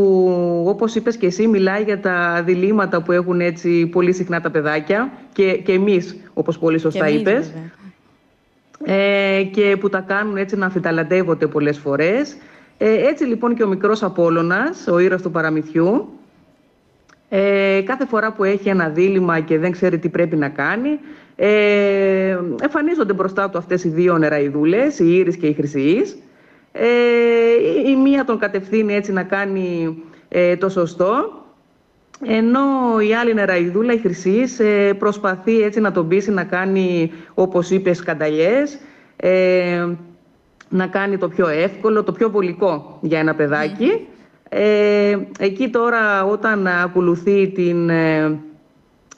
όπως 0.68 0.96
είπες 0.96 1.18
και 1.18 1.26
εσύ 1.26 1.48
μιλάει 1.48 1.84
για 1.84 2.00
τα 2.00 2.44
διλήμματα 2.46 3.02
που 3.02 3.12
έχουν 3.12 3.42
έτσι 3.42 3.86
πολύ 3.88 4.14
συχνά 4.14 4.42
τα 4.42 4.52
παιδάκια 4.52 5.12
και, 5.34 5.52
και 5.58 5.72
εμείς 5.72 6.16
όπως 6.34 6.58
πολύ 6.60 6.80
σωστά 6.80 7.06
Και 7.06 7.12
εμείς, 7.12 7.22
είπες 7.22 7.52
βέβαια. 8.84 8.98
ε, 9.38 9.44
και 9.44 9.78
που 9.80 9.90
τα 9.90 10.00
κάνουν 10.00 10.38
έτσι 10.38 10.56
να 10.58 10.66
αμφιταλαντεύονται 10.66 11.48
πολλές 11.48 11.78
φορές. 11.78 12.36
Ε, 12.78 13.08
έτσι 13.08 13.24
λοιπόν 13.24 13.56
και 13.56 13.64
ο 13.64 13.68
μικρός 13.68 14.04
Απόλλωνας, 14.04 14.88
ο 14.88 15.00
ήρωας 15.00 15.22
του 15.22 15.32
παραμυθιού, 15.32 16.10
ε, 17.30 17.82
κάθε 17.86 18.06
φορά 18.06 18.32
που 18.34 18.44
έχει 18.44 18.70
ένα 18.70 18.90
δίλημα 18.90 19.40
και 19.40 19.58
δεν 19.58 19.72
ξέρει 19.72 20.00
τι 20.00 20.10
πρέπει 20.10 20.36
να 20.36 20.50
κάνει, 20.50 21.00
ε, 21.36 22.38
εμφανίζονται 22.62 23.14
μπροστά 23.14 23.50
του 23.50 23.58
αυτές 23.58 23.84
οι 23.84 23.90
δύο 23.90 24.18
νεραϊδούλες, 24.18 25.00
η 25.00 25.16
Ήρης 25.18 25.38
και 25.38 25.48
η 25.48 25.54
Χρυσιής. 25.54 26.18
Ε, 26.72 26.86
η- 27.86 27.90
η 27.92 27.96
μία 27.96 28.24
τον 28.26 28.40
κατευθύνει 28.40 28.94
έτσι 28.96 29.12
να 29.12 29.24
κάνει 29.24 29.98
ε, 30.30 30.56
το 30.56 30.70
σωστό, 30.70 31.32
ενώ 32.26 32.62
η 33.10 33.14
άλλη 33.16 33.34
νεραϊδούλα, 33.34 33.94
η 33.94 33.98
Χρυσής, 33.98 34.60
ε, 34.60 34.94
προσπαθεί 34.94 35.62
έτσι 35.62 35.80
να 35.80 35.92
τον 35.92 36.08
πείσει 36.08 36.32
να 36.32 36.44
κάνει, 36.44 37.12
όπως 37.34 37.70
είπες, 37.70 37.98
σκανταλιές, 37.98 38.78
ε, 39.16 39.86
να 40.70 40.88
κάνει 40.88 41.18
το 41.18 41.28
πιο 41.30 41.48
εύκολο, 41.48 42.04
το 42.04 42.12
πιο 42.12 42.30
βολικό 42.30 42.98
για 43.02 43.20
ένα 43.20 43.36
παιδάκι. 43.36 44.08
Ε, 44.50 45.18
εκεί 45.40 45.70
τώρα 45.70 46.26
όταν 46.26 46.68
ακολουθεί 46.68 47.48
την, 47.48 47.90
ε, 47.90 48.40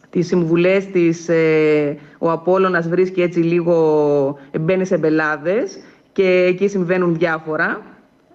τις 0.09 0.27
συμβουλές 0.27 0.85
της, 0.85 1.29
ε, 1.29 1.97
ο 2.17 2.31
Απόλλωνας 2.31 2.87
βρίσκει 2.89 3.21
έτσι 3.21 3.39
λίγο, 3.39 4.37
ε, 4.51 4.59
μπαίνει 4.59 4.85
σε 4.85 4.97
μπελάδες 4.97 5.77
και 6.11 6.45
εκεί 6.47 6.67
συμβαίνουν 6.67 7.17
διάφορα. 7.17 7.65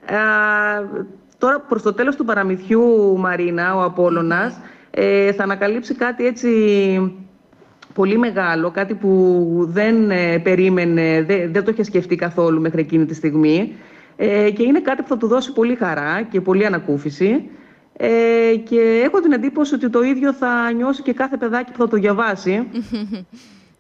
Α, 0.07 0.19
τώρα 1.39 1.61
προς 1.61 1.83
το 1.83 1.93
τέλος 1.93 2.17
του 2.17 2.25
παραμυθιού 2.25 3.17
Μαρίνα, 3.19 3.77
ο 3.77 3.83
Απόλλωνας, 3.83 4.61
ε, 4.91 5.33
θα 5.33 5.43
ανακαλύψει 5.43 5.95
κάτι 5.95 6.27
έτσι 6.27 6.49
πολύ 7.95 8.19
μεγάλο, 8.19 8.71
κάτι 8.71 8.95
που 8.95 9.67
δεν 9.71 10.11
ε, 10.11 10.39
περίμενε, 10.39 11.23
δεν, 11.23 11.53
δεν 11.53 11.65
το 11.65 11.71
είχε 11.71 11.83
σκεφτεί 11.83 12.17
καθόλου 12.17 12.61
μέχρι 12.61 12.81
εκείνη 12.81 13.05
τη 13.05 13.15
στιγμή 13.15 13.73
ε, 14.17 14.51
και 14.51 14.63
είναι 14.63 14.81
κάτι 14.81 15.03
που 15.03 15.09
θα 15.09 15.17
του 15.17 15.27
δώσει 15.27 15.53
πολύ 15.53 15.75
χαρά 15.75 16.23
και 16.31 16.41
πολύ 16.41 16.67
ανακούφιση 16.67 17.51
ε, 17.97 18.09
και 18.69 19.03
έχω 19.05 19.21
την 19.21 19.33
εντύπωση 19.33 19.75
ότι 19.75 19.91
το 19.91 20.03
ίδιο 20.03 20.33
θα 20.33 20.73
νιώσει 20.73 21.03
και 21.03 21.13
κάθε 21.13 21.37
παιδάκι 21.37 21.73
που 21.73 21.79
θα 21.79 21.89
το 21.89 21.97
διαβάσει. 21.97 22.63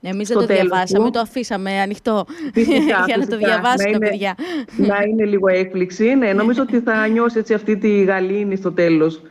Εμείς 0.04 0.26
στο 0.28 0.38
δεν 0.38 0.48
το 0.48 0.54
τέλος 0.54 0.68
διαβάσαμε, 0.70 1.04
του. 1.04 1.10
το 1.10 1.20
αφήσαμε 1.20 1.80
ανοιχτό 1.80 2.24
Φυσικά, 2.52 3.04
για 3.06 3.16
να 3.16 3.26
το 3.26 3.36
φυσικά. 3.36 3.36
διαβάσουν 3.36 3.76
Να 3.76 3.82
τα 3.84 3.88
είναι- 3.88 4.08
παιδιά. 4.08 4.34
να 4.76 5.02
είναι 5.02 5.24
λίγο 5.24 5.48
έκπληξη. 5.48 6.14
Ναι, 6.14 6.32
νομίζω 6.32 6.62
ότι 6.62 6.80
θα 6.80 7.06
νιώσει 7.12 7.38
έτσι 7.38 7.54
αυτή 7.54 7.76
τη 7.76 8.02
γαλήνη 8.04 8.56
στο 8.56 8.72
τέλος. 8.72 9.22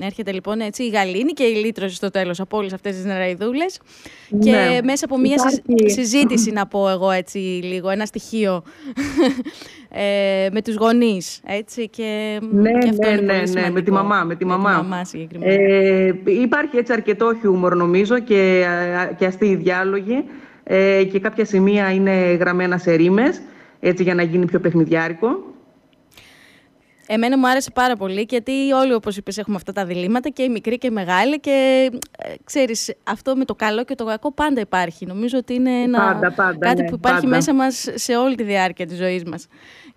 Έρχεται 0.00 0.32
λοιπόν 0.32 0.60
έτσι 0.60 0.82
η 0.82 0.88
γαλήνη 0.88 1.32
και 1.32 1.42
η 1.44 1.54
λύτρωση 1.54 1.94
στο 1.94 2.10
τέλος 2.10 2.40
από 2.40 2.56
όλες 2.56 2.72
αυτές 2.72 2.94
τις 2.94 3.04
νεραϊδούλες 3.04 3.80
Ναι. 4.28 4.38
και 4.50 4.80
μέσα 4.84 5.04
από 5.04 5.18
μια 5.18 5.38
συζ- 5.38 5.58
Υπάρχει- 5.68 5.90
συζήτηση 5.90 6.50
να 6.50 6.66
πω 6.66 6.88
εγώ 6.88 7.10
έτσι 7.10 7.38
λίγο, 7.38 7.88
ένα 7.90 8.06
στοιχείο 8.06 8.62
ε, 9.90 10.48
με 10.52 10.62
τους 10.62 10.74
γονείς 10.76 11.40
έτσι 11.46 11.88
και, 11.88 12.40
Ναι, 12.52 12.70
και 12.78 12.88
αυτό 12.88 13.06
ναι, 13.06 13.12
είναι 13.12 13.20
ναι, 13.20 13.26
πολύ 13.26 13.38
ναι, 13.40 13.46
σημαντικό. 13.46 13.72
με 13.74 13.82
τη 13.82 13.90
μαμά, 13.90 14.24
με 14.24 14.34
τη 14.34 14.44
μαμά. 14.44 14.70
μαμά 14.70 15.04
συγκεκριμένα. 15.04 15.52
Ε, 15.52 16.14
υπάρχει 16.24 16.76
έτσι 16.76 16.92
αρκετό 16.92 17.34
χιούμορ 17.40 17.76
νομίζω 17.76 18.18
και, 18.18 18.64
α, 18.98 19.12
και 19.18 19.24
αστείοι 19.26 19.54
διάλογοι 19.54 20.24
ε, 20.64 21.04
και 21.04 21.18
κάποια 21.20 21.44
σημεία 21.44 21.92
είναι 21.92 22.10
γραμμένα 22.32 22.78
σε 22.78 22.92
ρήμες 22.94 23.40
έτσι 23.80 24.02
για 24.02 24.14
να 24.14 24.22
γίνει 24.22 24.44
πιο 24.46 24.60
παιχνιδιάρικο. 24.60 25.49
Εμένα 27.12 27.38
μου 27.38 27.48
άρεσε 27.48 27.70
πάρα 27.70 27.96
πολύ 27.96 28.26
γιατί 28.28 28.72
όλοι 28.72 28.92
όπως 28.92 29.16
είπες 29.16 29.38
έχουμε 29.38 29.56
αυτά 29.56 29.72
τα 29.72 29.84
διλήμματα 29.84 30.28
και 30.28 30.42
οι 30.42 30.48
μικροί 30.48 30.78
και 30.78 30.86
οι 30.86 30.90
μεγάλοι 30.90 31.40
και 31.40 31.88
ε, 32.18 32.32
ξέρεις 32.44 32.94
αυτό 33.04 33.36
με 33.36 33.44
το 33.44 33.54
καλό 33.54 33.84
και 33.84 33.94
το 33.94 34.04
κακό 34.04 34.32
πάντα 34.32 34.60
υπάρχει. 34.60 35.06
Νομίζω 35.06 35.38
ότι 35.38 35.54
είναι 35.54 35.70
ένα, 35.70 35.98
Πάντα, 35.98 36.32
πάντα, 36.32 36.58
κάτι 36.58 36.82
ναι, 36.82 36.88
που 36.88 36.94
υπάρχει 36.94 37.20
πάντα. 37.20 37.36
μέσα 37.36 37.54
μας 37.54 37.88
σε 37.94 38.16
όλη 38.16 38.34
τη 38.34 38.42
διάρκεια 38.42 38.86
της 38.86 38.96
ζωής 38.96 39.24
μας. 39.24 39.46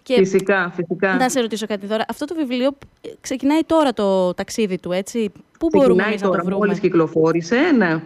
Και 0.01 0.15
Φυσικά, 0.15 0.71
φυσικά. 0.75 1.15
να 1.15 1.29
σε 1.29 1.39
ρωτήσω 1.39 1.65
κάτι 1.65 1.87
τώρα. 1.87 2.05
Αυτό 2.07 2.25
το 2.25 2.35
βιβλίο 2.35 2.77
ε, 3.01 3.09
ξεκινάει 3.21 3.61
τώρα 3.65 3.93
το 3.93 4.33
ταξίδι 4.33 4.79
του, 4.79 4.91
έτσι; 4.91 5.31
Πού 5.59 5.67
μπορούμε 5.71 5.85
Ξεκινάει 5.85 6.07
εμείς 6.09 6.21
να 6.21 6.27
το 6.27 6.33
τώρα, 6.33 6.43
βρούμε; 6.43 6.65
μόλις 6.65 6.79
κυκλοφόρησε, 6.79 7.57
ναι. 7.77 8.01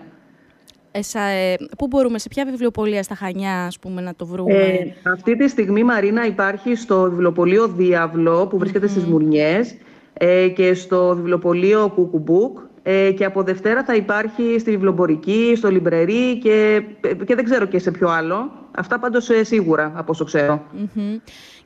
Εσα, 0.92 1.20
ε, 1.22 1.56
πού 1.78 1.88
μπορούμε, 1.88 2.20
σε 2.20 2.28
ποια 2.28 2.46
βιβλιοπολία 2.46 3.04
στα 3.04 3.16
Χανιά, 3.16 3.66
ας 3.66 3.80
πούμε, 3.80 4.02
να 4.02 4.16
το 4.16 4.26
βρούμε; 4.26 4.54
Ε, 4.54 4.94
αυτή 5.12 5.38
τη 5.38 5.48
στιγμή, 5.48 5.84
Μαρίνα, 5.84 6.26
υπάρχει 6.26 6.76
στο 6.76 7.02
βιβλιοπωλείο 7.02 7.68
Διάβλο, 7.68 8.48
που 8.48 8.58
βρίσκεται 8.58 8.88
στις 8.88 9.06
Μουρνιές, 9.06 9.76
ε, 10.14 10.48
και 10.48 10.74
στο 10.74 11.16
βιβλιοπωλείο 11.16 11.92
Κουκουμπούκ. 11.96 12.58
Ε, 12.84 13.12
και 13.12 13.26
από 13.26 13.44
Δευτέρα 13.44 13.84
θα 13.84 13.96
υπάρχει 13.96 14.56
στη 14.60 14.72
βιβλιομπορική, 14.72 15.54
στο 15.56 15.70
Λιμπρερί 15.70 16.38
και, 16.38 16.82
και 17.26 17.36
δεν 17.36 17.44
ξέρω 17.44 17.66
και 17.66 17.80
σε 17.80 17.92
ποιο 17.92 18.08
άλλο. 18.10 18.52
Αυτά 18.78 19.00
πάντως 19.00 19.30
ε, 19.30 19.44
σίγουρα, 19.44 19.92
από 19.96 20.12
όσο 20.12 20.24
ξέρω. 20.24 20.64
Μμμ. 20.72 21.18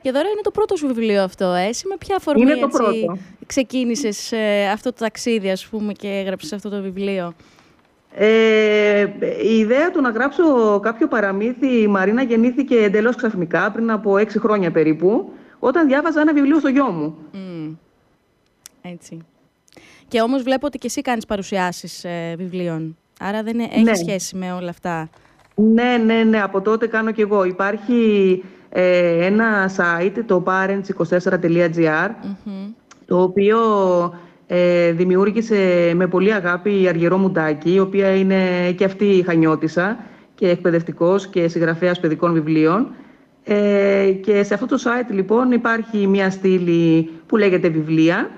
Και 0.02 0.10
τώρα 0.10 0.28
είναι 0.28 0.40
το 0.42 0.50
πρώτο 0.50 0.76
σου 0.76 0.86
βιβλίο 0.86 1.22
αυτό, 1.22 1.44
ε; 1.44 1.66
Εσύ 1.68 1.86
με 1.88 1.94
ποια 1.98 2.16
αφορμή 2.16 2.40
Είναι 2.40 2.54
το 2.54 2.66
έτσι, 2.66 2.78
πρώτο. 2.78 3.18
ξεκίνησες 3.46 4.32
ε, 4.32 4.68
αυτό 4.72 4.90
το 4.90 4.96
ταξίδι, 4.98 5.50
ας 5.50 5.66
πούμε, 5.66 5.92
και 5.92 6.08
έγραψες 6.08 6.52
αυτό 6.52 6.68
το 6.68 6.82
βιβλίο; 6.82 7.32
Ε, 8.14 9.06
η 9.44 9.58
ιδέα 9.58 9.90
του 9.90 10.00
να 10.00 10.10
γράψω 10.10 10.42
κάποιο 10.82 11.08
παραμύθι, 11.08 11.88
Μαρίνα, 11.88 12.22
γεννήθηκε 12.22 12.76
εντελώς 12.76 13.16
ξαφνικά, 13.16 13.70
πριν 13.72 13.90
από 13.90 14.16
έξι 14.16 14.38
χρόνια 14.38 14.70
περίπου, 14.70 15.32
όταν 15.58 15.86
διάβαζα 15.86 16.20
ένα 16.20 16.32
βιβλίο 16.32 16.58
στο 16.58 16.68
γιο 16.68 16.84
μου. 16.90 17.16
Μμ. 17.32 17.72
Έτσι. 18.82 19.18
Και 20.08 20.20
όμως 20.20 20.42
βλέπω 20.42 20.66
ότι 20.66 20.78
και 20.78 20.86
εσύ 20.86 21.00
κάνεις 21.00 21.26
παρουσιάσεις 21.26 22.04
ε, 22.04 22.34
βιβλίων. 22.38 22.96
Άρα 23.20 23.42
δεν 23.42 23.58
ε- 23.58 23.68
έχει 23.72 23.82
Ναι. 23.82 23.94
σχέση 23.94 24.36
με 24.36 24.52
όλα 24.52 24.70
αυτά. 24.70 25.08
Ναι, 25.54 25.96
ναι, 26.04 26.22
ναι, 26.22 26.42
από 26.42 26.60
τότε 26.60 26.86
κάνω 26.86 27.10
κι 27.10 27.20
εγώ. 27.20 27.44
Υπάρχει 27.44 28.42
ε, 28.68 29.26
ένα 29.26 29.70
site, 29.76 30.22
το 30.26 30.42
parents24.gr, 30.46 32.10
το 33.06 33.22
οποίο 33.22 33.58
ε, 34.54 34.92
δημιούργησε 34.92 35.92
με 35.94 36.06
πολύ 36.06 36.32
αγάπη 36.32 36.82
η 36.82 36.88
Αργυρό 36.88 37.18
Μουντάκη, 37.18 37.74
η 37.74 37.78
οποία 37.78 38.14
είναι 38.14 38.72
και 38.76 38.84
αυτή 38.84 39.22
χανιώτησα 39.26 39.96
και 40.34 40.48
εκπαιδευτικός 40.48 41.26
και 41.26 41.48
συγγραφέας 41.48 42.00
παιδικών 42.00 42.32
βιβλίων. 42.32 42.94
Ε, 43.44 44.10
και 44.22 44.42
σε 44.42 44.54
αυτό 44.54 44.66
το 44.66 44.76
site 44.84 45.12
λοιπόν 45.14 45.52
υπάρχει 45.52 46.06
μια 46.06 46.30
στήλη 46.30 47.10
που 47.26 47.36
λέγεται 47.36 47.68
βιβλία 47.68 48.30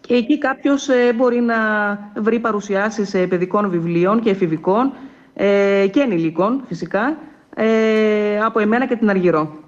και 0.00 0.14
εκεί 0.14 0.38
κάποιος 0.38 0.88
ε, 0.88 1.12
μπορεί 1.16 1.40
να 1.40 1.56
βρει 2.16 2.38
παρουσιάσεις 2.38 3.14
ε, 3.14 3.26
παιδικών 3.26 3.70
βιβλίων 3.70 4.20
και 4.20 4.30
εφηβικών 4.30 4.92
ε, 5.34 5.86
και 5.90 6.00
ενηλίκων 6.00 6.62
φυσικά 6.66 7.16
ε, 7.54 8.38
από 8.44 8.58
εμένα 8.60 8.86
και 8.86 8.96
την 8.96 9.10
Αργυρό. 9.10 9.58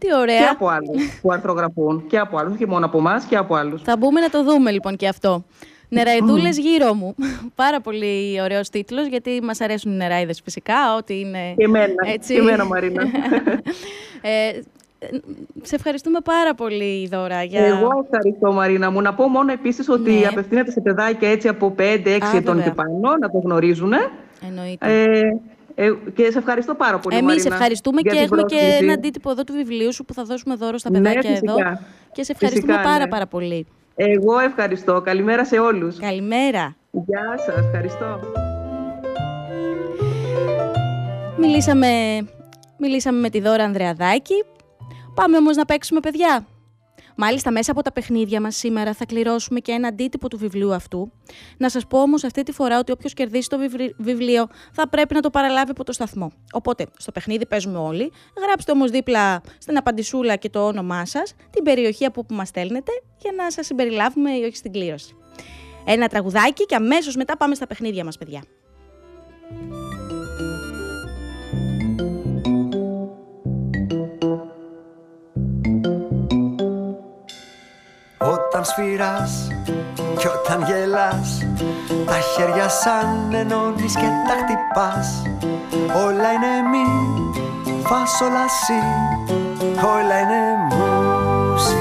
Τι 0.00 0.14
ωραία. 0.14 0.38
Και 0.38 0.44
από 0.44 0.68
άλλους 0.68 1.18
που 1.22 1.32
αρθρογραφούν. 1.32 2.04
Και 2.08 2.18
από 2.18 2.38
άλλους, 2.38 2.52
όχι 2.54 2.66
μόνο 2.68 2.86
από 2.86 2.98
εμάς 2.98 3.24
και 3.24 3.36
από 3.36 3.54
άλλους. 3.54 3.82
Θα 3.82 3.96
μπούμε 3.96 4.20
να 4.20 4.28
το 4.30 4.44
δούμε 4.44 4.70
λοιπόν 4.70 4.96
και 4.96 5.08
αυτό. 5.08 5.44
Νεραϊδούλες 5.88 6.58
γύρω 6.58 6.94
μου. 6.94 7.14
Πάρα 7.54 7.80
πολύ 7.80 8.40
ωραίος 8.42 8.68
τίτλος, 8.68 9.06
γιατί 9.06 9.40
μας 9.42 9.60
αρέσουν 9.60 9.92
οι 9.92 9.96
νεράιδες 9.96 10.40
φυσικά, 10.44 10.74
ό,τι 10.98 11.20
είναι 11.20 11.54
Και 11.56 11.64
εμένα, 11.64 11.94
έτσι. 12.14 12.34
και 12.34 12.40
εμένα 12.40 12.64
Μαρίνα. 12.64 13.02
ε, 14.20 14.60
σε 15.62 15.74
ευχαριστούμε 15.74 16.18
πάρα 16.24 16.54
πολύ, 16.54 17.08
Δώρα. 17.08 17.42
Για... 17.42 17.64
Εγώ 17.64 17.88
ευχαριστώ 18.10 18.52
Μαρίνα 18.52 18.90
μου. 18.90 19.00
Να 19.00 19.14
πω 19.14 19.28
μόνο 19.28 19.52
επίσης 19.52 19.88
ότι 19.88 20.10
Ναι. 20.10 20.26
απευθύνεται 20.26 20.70
σε 20.70 20.80
παιδάκια 20.80 21.28
έτσι 21.30 21.48
από 21.48 21.74
5-6 21.78 21.82
ετών 22.34 22.42
βέβαια. 22.44 22.64
και 22.64 22.70
πάνω, 22.74 23.16
να 23.20 23.30
το 23.30 23.38
γνωρίζουν. 23.44 23.92
Εννοείται. 24.46 25.02
Ε, 25.02 25.20
ε, 25.82 25.90
και 26.14 26.30
σε 26.30 26.38
ευχαριστώ 26.38 26.74
πάρα 26.74 26.98
πολύ 26.98 27.16
Εμείς 27.16 27.26
Μαρίνα, 27.34 27.54
ευχαριστούμε 27.54 28.00
για 28.00 28.10
και 28.10 28.16
την 28.16 28.24
έχουμε 28.26 28.42
και 28.42 28.54
πρόσκληση. 28.56 28.84
ένα 28.84 28.92
αντίτυπο 28.92 29.30
εδώ 29.30 29.44
του 29.44 29.52
βιβλίου 29.52 29.92
σου 29.92 30.04
που 30.04 30.14
θα 30.14 30.22
δώσουμε 30.24 30.54
δώρο 30.54 30.78
στα 30.78 30.90
Ναι, 30.90 31.00
παιδάκια 31.00 31.30
φυσικά. 31.30 31.52
εδώ. 31.52 31.78
Και 32.12 32.22
σε 32.22 32.32
ευχαριστούμε 32.32 32.72
Φυσικά, 32.72 32.88
πάρα 32.90 33.04
ναι. 33.04 33.10
πάρα 33.10 33.26
πολύ. 33.26 33.66
Εγώ 33.94 34.38
ευχαριστώ. 34.38 35.00
Καλημέρα 35.00 35.44
σε 35.44 35.58
όλους. 35.58 35.96
Καλημέρα. 35.98 36.76
Γεια 36.90 37.34
σας. 37.46 37.56
Ευχαριστώ. 37.56 38.20
Μιλήσαμε, 41.38 41.88
μιλήσαμε 42.78 43.20
με 43.20 43.30
τη 43.30 43.40
Δώρα 43.40 43.64
Ανδρεαδάκη. 43.64 44.44
Πάμε 45.14 45.36
όμως 45.36 45.56
να 45.56 45.64
παίξουμε 45.64 46.00
παιδιά. 46.00 46.46
Μάλιστα 47.16 47.50
μέσα 47.50 47.70
από 47.72 47.82
τα 47.82 47.92
παιχνίδια 47.92 48.40
μας 48.40 48.56
σήμερα 48.56 48.94
θα 48.94 49.04
κληρώσουμε 49.04 49.60
και 49.60 49.72
ένα 49.72 49.88
αντίτυπο 49.88 50.28
του 50.28 50.38
βιβλίου 50.38 50.74
αυτού. 50.74 51.12
Να 51.56 51.68
σας 51.70 51.86
πω 51.86 52.00
όμως 52.02 52.24
αυτή 52.24 52.42
τη 52.42 52.52
φορά 52.52 52.78
ότι 52.78 52.92
όποιος 52.92 53.14
κερδίσει 53.14 53.48
το 53.48 53.58
βιβλι- 53.58 53.94
βιβλίο 53.98 54.46
θα 54.72 54.88
πρέπει 54.88 55.14
να 55.14 55.20
το 55.20 55.30
παραλάβει 55.30 55.70
από 55.70 55.84
το 55.84 55.92
σταθμό. 55.92 56.32
Οπότε 56.52 56.86
στο 56.96 57.12
παιχνίδι 57.12 57.46
παίζουμε 57.46 57.78
όλοι. 57.78 58.12
Γράψτε 58.42 58.72
όμως 58.72 58.90
δίπλα 58.90 59.40
στην 59.58 59.76
απαντησούλα 59.76 60.36
και 60.36 60.50
το 60.50 60.66
όνομά 60.66 61.06
σας, 61.06 61.34
την 61.50 61.64
περιοχή 61.64 62.04
από 62.04 62.24
που 62.24 62.34
μας 62.34 62.48
στέλνετε 62.48 62.92
για 63.18 63.32
να 63.36 63.50
σας 63.50 63.66
συμπεριλάβουμε 63.66 64.30
ή 64.30 64.42
όχι 64.42 64.56
στην 64.56 64.72
κλήρωση. 64.72 65.14
Ένα 65.84 66.08
τραγουδάκι 66.08 66.66
και 66.66 66.74
αμέσως 66.74 67.16
μετά 67.16 67.36
πάμε 67.36 67.54
στα 67.54 67.66
παιχνίδια 67.66 68.04
μας 68.04 68.18
παιδιά. 68.18 68.42
Όταν 78.60 78.72
σφυράς 78.72 79.46
και 80.18 80.28
όταν 80.28 80.62
γελάς 80.62 81.46
Τα 82.06 82.18
χέρια 82.34 82.68
σαν 82.68 83.34
ενώνεις 83.34 83.94
και 83.94 84.08
τα 84.28 84.34
χτυπάς. 84.40 85.22
Όλα 86.06 86.32
είναι 86.32 86.68
μη, 86.70 86.86
φας 87.84 88.20
όλα 88.20 88.48
σι 88.48 88.80
Όλα 89.86 90.18
είναι 90.18 90.42
μουσική. 91.50 91.78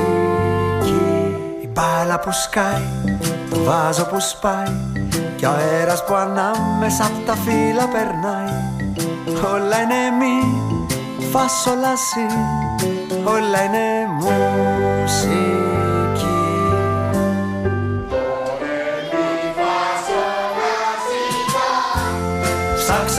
Η 1.61 1.67
μπάλα 1.67 2.19
που 2.19 2.31
σκάει, 2.31 3.17
το 3.49 3.63
βάζο 3.63 4.05
που 4.05 4.19
σπάει 4.19 4.75
Και 5.35 5.45
ο 5.45 5.49
αέρας 5.51 6.05
που 6.05 6.13
ανάμεσα 6.13 7.03
απ' 7.03 7.25
τα 7.25 7.35
φύλλα 7.35 7.87
περνάει. 7.87 8.53
Όλα 9.53 9.81
είναι 9.81 10.15
μη, 10.19 10.37
φας 11.31 11.65
όλα 11.67 11.95
σι 11.95 12.25
Όλα 13.23 13.63
είναι 13.63 14.07
μουσική 14.19 15.48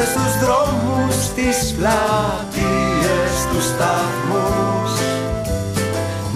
Ψάξε 0.01 0.19
στους 0.19 0.39
δρόμους, 0.39 1.17
τις 1.35 1.75
πλατείες, 1.77 3.33
τους 3.53 3.65
σταθμούς. 3.65 4.93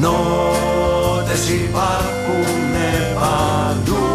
Νότες 0.00 1.48
υπάρχουνε 1.48 2.90
παντού. 3.14 4.06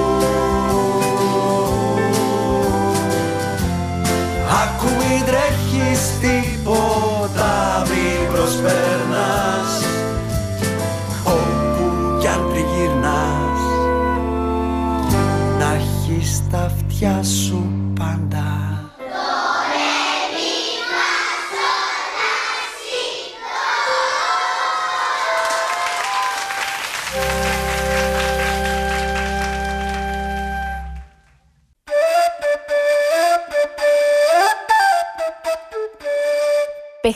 Άκου 4.62 4.88
μην 4.98 5.26
τρέχεις 5.26 6.00
τίποτα 6.22 7.84
μη 7.90 8.28
προσπέρνας 8.34 9.84
Όπου 11.24 12.18
κι 12.20 12.28
αν 12.28 12.50
τριγυρνάς 12.50 13.62
Να 15.60 15.74
έχεις 15.74 16.42
τα 16.52 16.58
αυτιά 16.58 17.24
σου 17.24 17.69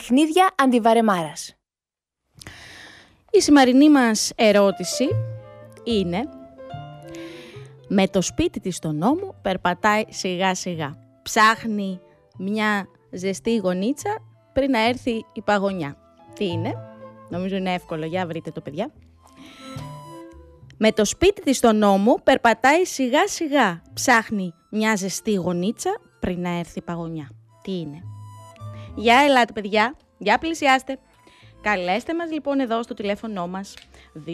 Παιχνίδια 0.06 0.54
αντιβαρεμάρας. 0.56 1.56
Η 3.30 3.40
σημερινή 3.40 3.90
μας 3.90 4.32
ερώτηση 4.34 5.08
είναι 5.84 6.28
Με 7.88 8.08
το 8.08 8.22
σπίτι 8.22 8.60
της 8.60 8.76
στον 8.76 8.96
νόμο 8.96 9.34
περπατάει 9.42 10.04
σιγά 10.08 10.54
σιγά. 10.54 10.96
Ψάχνει 11.22 12.00
μια 12.38 12.86
ζεστή 13.10 13.56
γονίτσα 13.56 14.18
πριν 14.52 14.70
να 14.70 14.88
έρθει 14.88 15.24
η 15.32 15.42
παγωνιά. 15.44 15.96
Τι 16.34 16.46
είναι, 16.46 16.74
νομίζω 17.28 17.56
είναι 17.56 17.72
εύκολο, 17.72 18.06
για 18.06 18.26
βρείτε 18.26 18.50
το 18.50 18.60
παιδιά. 18.60 18.92
Με 20.76 20.92
το 20.92 21.04
σπίτι 21.04 21.42
της 21.42 21.56
στον 21.56 21.76
νόμο 21.76 22.20
περπατάει 22.24 22.84
σιγά 22.84 23.28
σιγά. 23.28 23.82
Ψάχνει 23.94 24.54
μια 24.70 24.96
ζεστή 24.96 25.34
γονίτσα 25.34 26.00
πριν 26.20 26.40
να 26.40 26.58
έρθει 26.58 26.78
η 26.78 26.82
παγωνιά. 26.82 27.30
Τι 27.62 27.78
είναι; 27.78 28.02
Για 28.96 29.16
ελάτε 29.28 29.52
παιδιά, 29.52 29.96
για 30.18 30.38
πλησιάστε. 30.38 30.98
Καλέστε 31.60 32.14
μας 32.14 32.30
λοιπόν 32.30 32.60
εδώ 32.60 32.82
στο 32.82 32.94
τηλέφωνο 32.94 33.46
μας 33.46 33.74
28210 34.26 34.30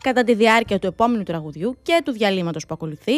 κατά 0.00 0.24
τη 0.24 0.34
διάρκεια 0.34 0.78
του 0.78 0.86
επόμενου 0.86 1.22
τραγουδιού 1.22 1.76
και 1.82 2.00
του 2.04 2.12
διαλύματος 2.12 2.66
που 2.66 2.74
ακολουθεί 2.74 3.14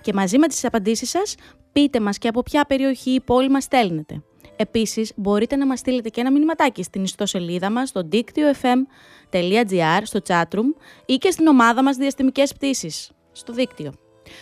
και 0.00 0.12
μαζί 0.12 0.38
με 0.38 0.46
τις 0.46 0.64
απαντήσεις 0.64 1.10
σας 1.10 1.34
πείτε 1.72 2.00
μας 2.00 2.18
και 2.18 2.28
από 2.28 2.42
ποια 2.42 2.64
περιοχή 2.64 3.10
η 3.10 3.20
πόλη 3.20 3.48
μας 3.48 3.64
στέλνετε. 3.64 4.22
Επίσης 4.56 5.12
μπορείτε 5.16 5.56
να 5.56 5.66
μας 5.66 5.78
στείλετε 5.78 6.08
και 6.08 6.20
ένα 6.20 6.30
μηνυματάκι 6.30 6.82
στην 6.82 7.02
ιστοσελίδα 7.02 7.70
μας 7.70 7.88
στο 7.88 8.02
δίκτυο 8.02 8.50
fm.gr 8.62 10.00
στο 10.02 10.20
chatroom 10.26 10.74
ή 11.06 11.14
και 11.14 11.30
στην 11.30 11.46
ομάδα 11.46 11.82
μας 11.82 11.96
διαστημικές 11.96 12.54
πτήσεις 12.54 13.10
στο 13.32 13.52
δίκτυο. 13.52 13.92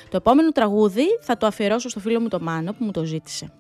Το 0.09 0.17
επόμενο 0.17 0.51
τραγούδι 0.51 1.05
θα 1.21 1.37
το 1.37 1.47
αφιερώσω 1.47 1.89
στο 1.89 2.01
φίλο 2.01 2.21
μου 2.21 2.29
το 2.29 2.41
Μάνο 2.41 2.73
που 2.73 2.85
μου 2.85 2.91
το 2.91 3.05
ζήτησε. 3.05 3.53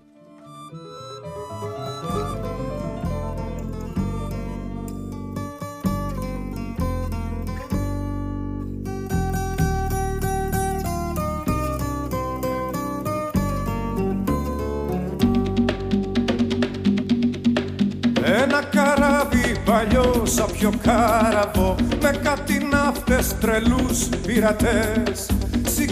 Ένα 18.24 18.62
καράβι 18.62 19.56
παλιό 19.64 20.22
σαν 20.24 20.46
πιο 20.52 20.72
κάραβο 20.82 21.76
με 22.02 22.10
κάτι 22.22 22.68
ναύτες 22.70 23.38
τρελούς 23.38 24.08
πειρατές 24.26 25.30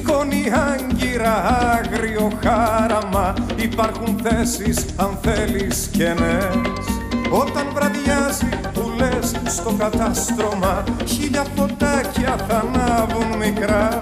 σηκώνει 0.06 0.44
άγκυρα 0.72 1.34
άγριο 1.76 2.30
χάραμα. 2.42 3.34
Υπάρχουν 3.56 4.20
θέσεις 4.22 4.84
αν 4.96 5.18
θέλεις 5.22 5.88
κενές. 5.92 6.84
Όταν 7.30 7.66
βραδιάζει 7.74 8.48
που 8.72 8.92
λες 8.96 9.54
στο 9.54 9.72
κατάστρωμα 9.78 10.84
χίλια 11.06 11.44
φωτάκια 11.56 12.36
θα 12.48 12.64
ανάβουν 12.66 13.36
μικρά. 13.38 14.00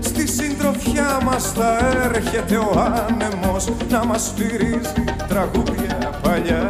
Στη 0.00 0.26
συντροφιά 0.26 1.18
μας 1.24 1.52
θα 1.52 1.78
έρχεται 2.04 2.56
ο 2.56 2.94
άνεμος 3.08 3.68
να 3.90 4.04
μας 4.04 4.22
σφυρίζει 4.22 5.04
τραγούδια 5.28 6.10
παλιά. 6.22 6.68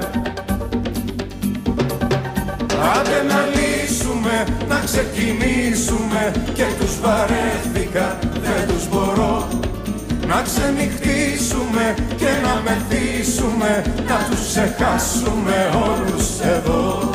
Άντε 2.96 3.22
να 3.28 3.40
λύσουμε, 3.54 4.44
να 4.68 4.80
ξεκινήσουμε 4.84 6.32
και 6.54 6.64
τους 6.78 7.00
βαρέθηκα, 7.00 7.75
μεθύσουμε, 12.66 13.82
να 14.08 14.28
τους 14.30 14.48
ξεχάσουμε 14.48 15.70
όλους 15.86 16.40
εδώ. 16.40 17.10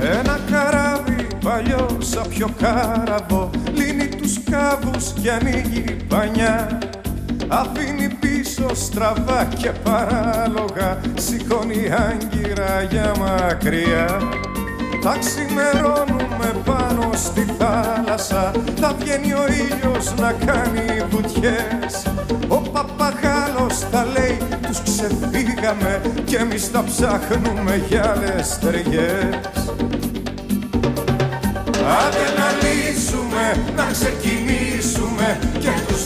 Ένα 0.00 0.40
καράβι 0.50 1.26
παλιό 1.44 1.86
σαν 1.98 2.28
πιο 2.28 2.48
κάραβο 2.58 3.50
Λύνει 3.74 4.08
τους 4.08 4.42
κάβους 4.50 5.12
και 5.22 5.30
ανοίγει 5.30 5.96
πανιά 6.08 6.78
Αφήνει 7.48 8.08
πίσω 8.20 8.74
στραβά 8.74 9.48
και 9.58 9.70
παράλογα 9.70 11.00
Σηκώνει 11.14 11.90
άγκυρα 11.92 12.82
για 12.90 13.14
μακριά. 13.18 14.18
Θα 15.02 15.18
ξημερώνουμε 15.18 16.62
πάνω 16.64 17.10
στη 17.14 17.46
θάλασσα 17.58 18.52
Θα 18.80 18.94
βγαίνει 18.98 19.32
ο 19.32 19.44
ήλιος 19.46 20.14
να 20.14 20.32
κάνει 20.32 21.04
βουτιές. 21.10 22.06
Ο 22.48 22.56
παπαγάλος 22.56 23.78
θα 23.90 24.04
λέει 24.04 24.38
τους 24.66 24.82
ξεφύγαμε 24.82 26.00
Κι 26.24 26.34
εμείς 26.34 26.68
θα 26.68 26.84
ψάχνουμε 26.84 27.82
για 27.88 28.10
άλλες 28.10 28.58
ταιριές. 28.58 29.74
Άντε 32.02 32.26
να 32.38 32.48
λύσουμε, 32.62 33.72
να 33.76 33.84
ξεκινήσουμε 33.92 35.38
Και 35.58 35.68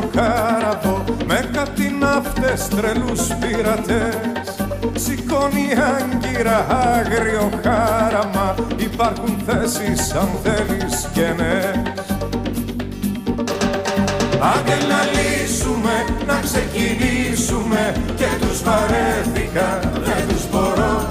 παλιό 0.00 0.10
σαν 0.10 0.10
πιο 0.10 0.10
κάραβο 0.14 1.04
Με 1.26 1.50
κάτι 1.52 1.96
ναύτες 1.98 2.68
τρελούς 2.68 3.20
πειρατές. 3.40 4.54
Σηκώνει 4.94 5.68
άγκυρα 5.96 6.66
άγριο 6.68 7.50
χάραμα 7.62 8.54
Υπάρχουν 8.76 9.42
θέσεις 9.46 10.14
αν 10.14 10.28
θέλεις 10.42 11.08
κενές 11.12 12.04
Άντε 14.54 14.76
να 14.88 15.00
λύσουμε, 15.14 16.04
να 16.26 16.40
ξεκινήσουμε 16.42 17.94
Και 18.16 18.28
τους 18.40 18.62
βαρέθηκα, 18.62 19.78
δεν 20.04 20.28
τους 20.28 20.50
μπορώ. 20.50 21.08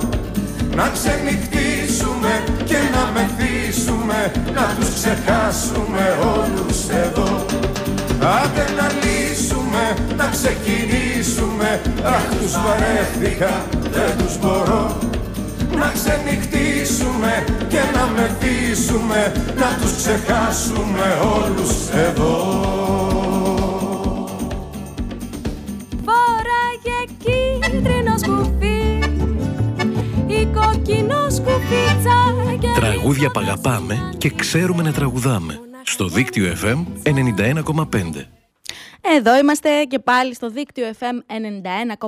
Να 0.76 0.90
ξενυχτήσουμε 0.90 2.44
και 2.66 2.78
να 2.94 3.12
μεθύσουμε 3.14 4.32
Να 4.54 4.76
τους 4.80 4.94
ξεχάσουμε 4.94 6.18
όλους 6.36 6.90
εδώ 6.90 7.59
Άντε 8.22 8.66
να 8.78 8.88
λύσουμε, 9.02 9.84
να 10.18 10.28
ξεκινήσουμε 10.28 11.82
Αχ 12.04 12.26
τους 12.42 12.52
βαρέθηκα, 12.52 13.66
δεν 13.92 14.18
τους 14.18 14.38
μπορώ 14.40 14.98
να 15.76 15.92
ξενυχτήσουμε 15.94 17.44
και 17.68 17.80
να 17.96 18.06
μεθύσουμε 18.16 19.32
να 19.56 19.78
τους 19.82 19.96
ξεχάσουμε 19.96 21.18
όλους 21.38 21.90
εδώ. 22.08 22.36
Φοράγε 26.06 27.00
κίτρινο 27.24 28.18
σκουφί 28.18 29.00
ή 30.28 30.46
κόκκινο 30.46 31.30
σκουφίτσα 31.30 32.18
και 32.60 32.68
Τραγούδια 32.76 33.30
που 33.32 33.40
αγαπάμε 33.40 34.14
και 34.18 34.30
ξέρουμε 34.30 34.84
να 34.84 34.92
τραγουδάμε. 34.92 35.60
Στο 36.00 36.08
δίκτυο 36.08 36.54
FM 36.64 36.86
91,5. 37.04 38.26
Εδώ 39.02 39.38
είμαστε 39.38 39.84
και 39.84 40.00
πάλι 40.00 40.36
στο 40.36 40.50
δίκτυο 40.50 40.86
FM 41.00 41.34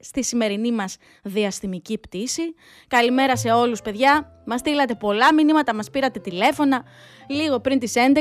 στη 0.00 0.24
σημερινή 0.24 0.72
μας 0.72 0.96
διαστημική 1.22 1.98
πτήση. 1.98 2.42
Καλημέρα 2.88 3.36
σε 3.36 3.50
όλους 3.50 3.82
παιδιά. 3.82 4.42
Μας 4.46 4.60
στείλατε 4.60 4.94
πολλά 4.94 5.34
μηνύματα, 5.34 5.74
μας 5.74 5.90
πήρατε 5.90 6.20
τηλέφωνα 6.20 6.82
λίγο 7.28 7.60
πριν 7.60 7.78
τις 7.78 7.92
11 7.94 8.20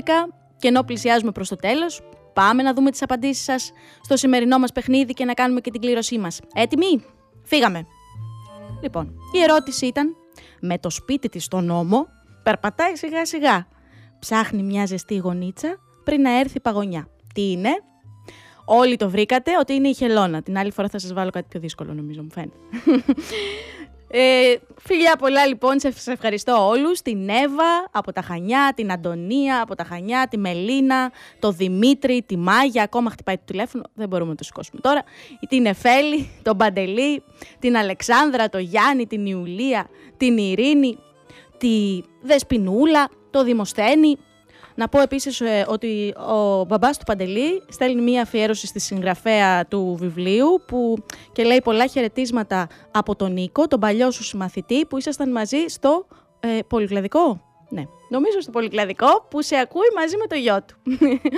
και 0.58 0.68
ενώ 0.68 0.84
πλησιάζουμε 0.84 1.32
προς 1.32 1.50
το 1.50 1.56
τέλος 1.56 2.02
πάμε 2.34 2.64
να 2.64 2.74
δούμε 2.74 2.92
τις 2.92 3.02
απαντήσεις 3.02 3.44
σας 3.44 3.72
στο 4.02 4.18
σημερινό 4.18 4.60
μας 4.60 4.72
παιχνίδι 4.72 5.14
και 5.14 5.26
να 5.26 5.34
κάνουμε 5.34 5.62
και 5.62 5.72
την 5.72 5.82
κλήρωσή 5.82 6.18
μας. 6.18 6.40
Έτοιμοι; 6.54 7.04
Φύγαμε. 7.44 7.86
Λοιπόν, 8.82 9.14
η 9.34 9.42
ερώτηση 9.42 9.86
ήταν 9.86 10.16
με 10.60 10.78
το 10.78 10.90
σπίτι 10.90 11.30
της 11.30 11.44
στον 11.44 11.66
νόμο 11.66 12.08
περπατάει 12.44 12.96
σιγά 12.96 13.26
σιγά. 13.26 13.68
Ψάχνει 14.22 14.64
μια 14.64 14.86
ζεστή 14.86 15.16
γονίτσα 15.16 15.80
πριν 16.04 16.22
να 16.22 16.40
έρθει 16.40 16.58
η 16.58 16.62
παγωνιά. 16.62 17.08
Τι 17.34 17.52
είναι; 17.52 17.70
Όλοι 18.66 18.96
το 18.96 19.10
βρήκατε 19.10 19.52
ότι 19.60 19.74
είναι 19.74 19.88
η 19.88 19.94
χελώνα. 19.94 20.42
Την 20.42 20.58
άλλη 20.58 20.72
φορά 20.72 20.88
θα 20.88 21.00
σας 21.00 21.14
βάλω 21.14 21.30
κάτι 21.30 21.46
πιο 21.50 21.60
δύσκολο 21.60 21.94
νομίζω 21.94 22.22
μου 22.22 22.32
φαίνεται. 22.32 22.58
Ε, 24.14 24.56
φιλιά 24.78 25.16
πολλά 25.16 25.46
λοιπόν, 25.46 25.80
σε 25.80 26.12
ευχαριστώ 26.12 26.68
όλους. 26.68 27.02
Την 27.02 27.30
Εύα 27.30 27.90
από 27.92 28.14
τα 28.14 28.22
Χανιά, 28.22 28.74
την 28.76 28.92
Αντωνία 28.92 29.62
από 29.62 29.76
τα 29.76 29.84
Χανιά, 29.84 30.28
τη 30.30 30.38
Μελίνα, 30.38 31.12
το 31.40 31.52
Δημήτρη, 31.52 32.24
τη 32.26 32.38
Μάγια, 32.38 32.84
ακόμα 32.84 33.10
χτυπάει 33.10 33.38
το 33.38 33.44
τηλέφωνο, 33.46 33.84
δεν 33.94 34.08
μπορούμε 34.08 34.30
να 34.30 34.36
το 34.36 34.44
σηκώσουμε 34.44 34.82
τώρα. 34.82 35.04
Την 35.50 35.66
Εφέλη, 35.66 36.30
τον 36.42 36.58
Παντελή, 36.58 37.24
την 37.60 37.78
Αλεξάνδρα, 37.78 38.50
το 38.50 38.58
Γιάννη, 38.58 39.08
την 39.08 39.26
Ιουλία, 39.26 39.90
την 40.18 40.38
Ειρήνη, 40.38 40.98
τη 41.62 42.02
Δεσπινούλα, 42.22 43.10
το 43.30 43.44
Δημοσθένη, 43.44 44.18
να 44.76 44.88
πω 44.88 45.02
επίσης 45.02 45.42
ε, 45.42 45.66
ότι 45.68 46.14
ο 46.18 46.64
μπαμπάς 46.66 46.98
του 46.98 47.06
Παντελή 47.06 47.64
στέλνει 47.70 48.02
μία 48.02 48.22
αφιέρωση 48.22 48.68
στη 48.68 48.80
συγγραφέα 48.80 49.66
του 49.66 49.96
βιβλίου 50.00 50.64
που 50.68 51.04
και 51.32 51.44
λέει 51.44 51.62
πολλά 51.64 51.88
χαιρετίσματα 51.88 52.68
από 52.92 53.16
τον 53.16 53.34
Νίκο, 53.34 53.68
τον 53.68 53.80
παλιό 53.80 54.12
σου 54.12 54.24
συμμαθητή 54.24 54.86
που 54.86 54.98
ήσασταν 54.98 55.32
μαζί 55.32 55.58
στο 55.68 56.08
ε, 56.40 56.60
πολυκλαδικό. 56.68 57.42
Ναι, 57.70 57.84
νομίζω 58.10 58.42
στο 58.42 58.52
πολυκλαδικό 58.52 59.28
που 59.30 59.42
σε 59.42 59.56
ακούει 59.56 59.88
μαζί 59.96 60.18
με 60.18 60.28
το 60.28 60.36
γιο 60.36 60.64
του. 60.66 60.76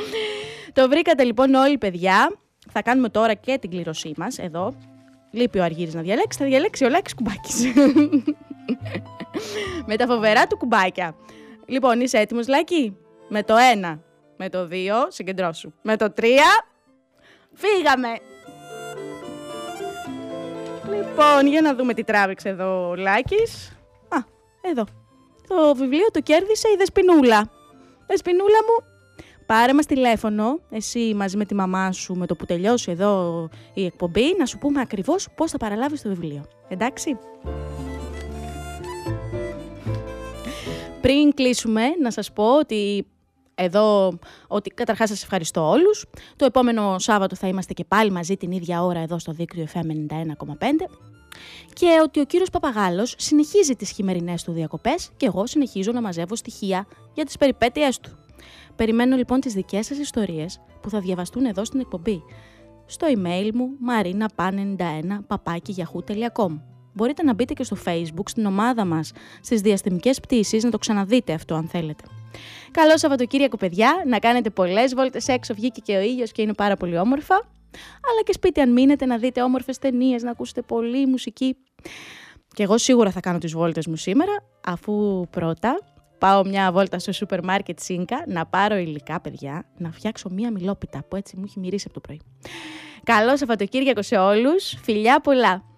το 0.81 0.89
βρήκατε 0.89 1.23
λοιπόν 1.23 1.53
όλοι 1.53 1.77
παιδιά. 1.77 2.37
Θα 2.71 2.81
κάνουμε 2.81 3.09
τώρα 3.09 3.33
και 3.33 3.57
την 3.57 3.69
κλήρωσή 3.69 4.13
μας 4.17 4.37
εδώ. 4.37 4.73
Λείπει 5.31 5.59
ο 5.59 5.63
Αργύρης 5.63 5.93
να 5.93 6.01
διαλέξει, 6.01 6.39
θα 6.39 6.45
διαλέξει 6.45 6.85
ο 6.85 6.89
Λάκης 6.89 7.13
Κουμπάκης. 7.15 7.63
με 9.87 9.95
τα 9.95 10.05
φοβερά 10.05 10.47
του 10.47 10.57
κουμπάκια. 10.57 11.15
Λοιπόν, 11.65 12.01
είσαι 12.01 12.17
έτοιμος 12.17 12.47
Λάκη; 12.47 12.97
Με 13.27 13.43
το 13.43 13.55
1, 13.93 13.99
με 14.37 14.49
το 14.49 14.67
2, 14.71 14.73
συγκεντρώσου. 15.07 15.73
Με 15.81 15.97
το 15.97 16.13
3, 16.17 16.23
φύγαμε. 17.53 18.07
Λοιπόν, 20.89 21.47
για 21.47 21.61
να 21.61 21.75
δούμε 21.75 21.93
τι 21.93 22.03
τράβηξε 22.03 22.49
εδώ 22.49 22.89
ο 22.89 22.95
Λάκης. 22.95 23.77
Α, 24.09 24.17
εδώ. 24.61 24.83
Το 25.47 25.75
βιβλίο 25.75 26.05
το 26.11 26.19
κέρδισε 26.19 26.67
η 26.73 26.75
Δεσποινούλα. 26.77 27.49
Δεσποινούλα 28.07 28.57
μου, 28.67 28.85
πάρε 29.45 29.73
μας 29.73 29.85
τηλέφωνο, 29.85 30.59
εσύ 30.69 31.13
μαζί 31.15 31.37
με 31.37 31.45
τη 31.45 31.55
μαμά 31.55 31.91
σου, 31.91 32.15
με 32.15 32.25
το 32.25 32.35
που 32.35 32.45
τελειώσει 32.45 32.91
εδώ 32.91 33.49
η 33.73 33.85
εκπομπή, 33.85 34.35
να 34.37 34.45
σου 34.45 34.57
πούμε 34.57 34.81
ακριβώς 34.81 35.27
πώς 35.35 35.51
θα 35.51 35.57
παραλάβεις 35.57 36.01
το 36.01 36.09
βιβλίο. 36.09 36.45
Εντάξει; 36.67 37.17
Πριν 41.03 41.33
κλείσουμε, 41.33 41.87
να 42.01 42.11
σας 42.11 42.33
πω 42.33 42.57
ότι 42.57 43.07
εδώ 43.55 44.17
ότι 44.47 44.69
καταρχάς 44.69 45.09
σας 45.09 45.23
ευχαριστώ 45.23 45.69
όλους. 45.69 46.05
Το 46.35 46.45
επόμενο 46.45 46.99
Σάββατο 46.99 47.35
θα 47.35 47.47
είμαστε 47.47 47.73
και 47.73 47.83
πάλι 47.83 48.11
μαζί 48.11 48.37
την 48.37 48.51
ίδια 48.51 48.83
ώρα 48.83 48.99
εδώ 48.99 49.19
στο 49.19 49.31
δίκτυο 49.31 49.65
FM 49.73 49.77
91,5 49.77 50.89
και 51.73 51.87
ότι 52.03 52.19
ο 52.19 52.25
κύριος 52.25 52.49
Παπαγάλος 52.49 53.15
συνεχίζει 53.17 53.75
τις 53.75 53.91
χειμερινές 53.91 54.43
του 54.43 54.51
διακοπές 54.51 55.09
και 55.17 55.25
εγώ 55.25 55.47
συνεχίζω 55.47 55.91
να 55.91 56.01
μαζεύω 56.01 56.35
στοιχεία 56.35 56.87
για 57.13 57.25
τις 57.25 57.37
περιπέτειές 57.37 57.99
του. 57.99 58.17
Περιμένω 58.75 59.15
λοιπόν 59.15 59.39
τις 59.39 59.53
δικές 59.53 59.85
σας 59.85 59.97
ιστορίες 59.97 60.61
που 60.81 60.89
θα 60.89 60.99
διαβαστούν 60.99 61.45
εδώ 61.45 61.65
στην 61.65 61.79
εκπομπή. 61.79 62.23
Στο 62.85 63.07
email 63.09 63.49
μου 63.53 63.69
marinapan91 63.89 65.19
Μπορείτε 66.93 67.23
να 67.23 67.33
μπείτε 67.33 67.53
και 67.53 67.63
στο 67.63 67.77
facebook, 67.85 68.27
στην 68.27 68.45
ομάδα 68.45 68.85
μας, 68.85 69.11
στις 69.41 69.61
διαστημικές 69.61 70.19
πτήσεις, 70.19 70.63
να 70.63 70.69
το 70.69 70.77
ξαναδείτε 70.77 71.33
αυτό 71.33 71.55
αν 71.55 71.67
θέλετε. 71.67 72.03
Καλό 72.71 72.97
Σαββατοκύριακο, 72.97 73.57
παιδιά. 73.57 74.03
Να 74.07 74.19
κάνετε 74.19 74.49
πολλές 74.49 74.93
βόλτες 74.93 75.27
έξω. 75.27 75.53
Βγήκε 75.53 75.81
και 75.81 75.95
ο 75.95 76.01
ήλιος 76.01 76.31
και 76.31 76.41
είναι 76.41 76.53
πάρα 76.53 76.75
πολύ 76.75 76.97
όμορφα. 76.97 77.35
Αλλά 78.11 78.21
και 78.23 78.33
σπίτι, 78.33 78.61
αν 78.61 78.71
μείνετε, 78.71 79.05
να 79.05 79.17
δείτε 79.17 79.41
όμορφες 79.41 79.77
ταινίες, 79.77 80.23
να 80.23 80.31
ακούσετε 80.31 80.61
πολύ 80.61 81.05
μουσική. 81.05 81.57
Και 82.55 82.63
εγώ 82.63 82.77
σίγουρα 82.77 83.11
θα 83.11 83.19
κάνω 83.19 83.37
τις 83.37 83.53
βόλτες 83.53 83.87
μου 83.87 83.95
σήμερα, 83.95 84.31
αφού 84.65 85.25
πρώτα 85.29 85.79
πάω 86.17 86.45
μια 86.45 86.71
βόλτα 86.71 86.99
στο 86.99 87.11
σούπερ 87.11 87.43
μάρκετ 87.43 87.79
Σίνκα 87.79 88.23
να 88.27 88.45
πάρω 88.45 88.75
υλικά, 88.75 89.21
παιδιά, 89.21 89.65
να 89.77 89.91
φτιάξω 89.91 90.29
μια 90.29 90.51
μιλόπιτα 90.51 91.03
που 91.07 91.15
έτσι 91.15 91.37
μου 91.37 91.43
έχει 91.45 91.59
μυρίσει 91.59 91.85
από 91.85 91.93
το 91.93 91.99
πρωί. 91.99 92.21
Καλό 93.03 93.37
Σαββατοκύριακο 93.37 94.01
σε 94.01 94.15
όλους. 94.15 94.75
Φιλιά 94.81 95.19
πολλά. 95.19 95.72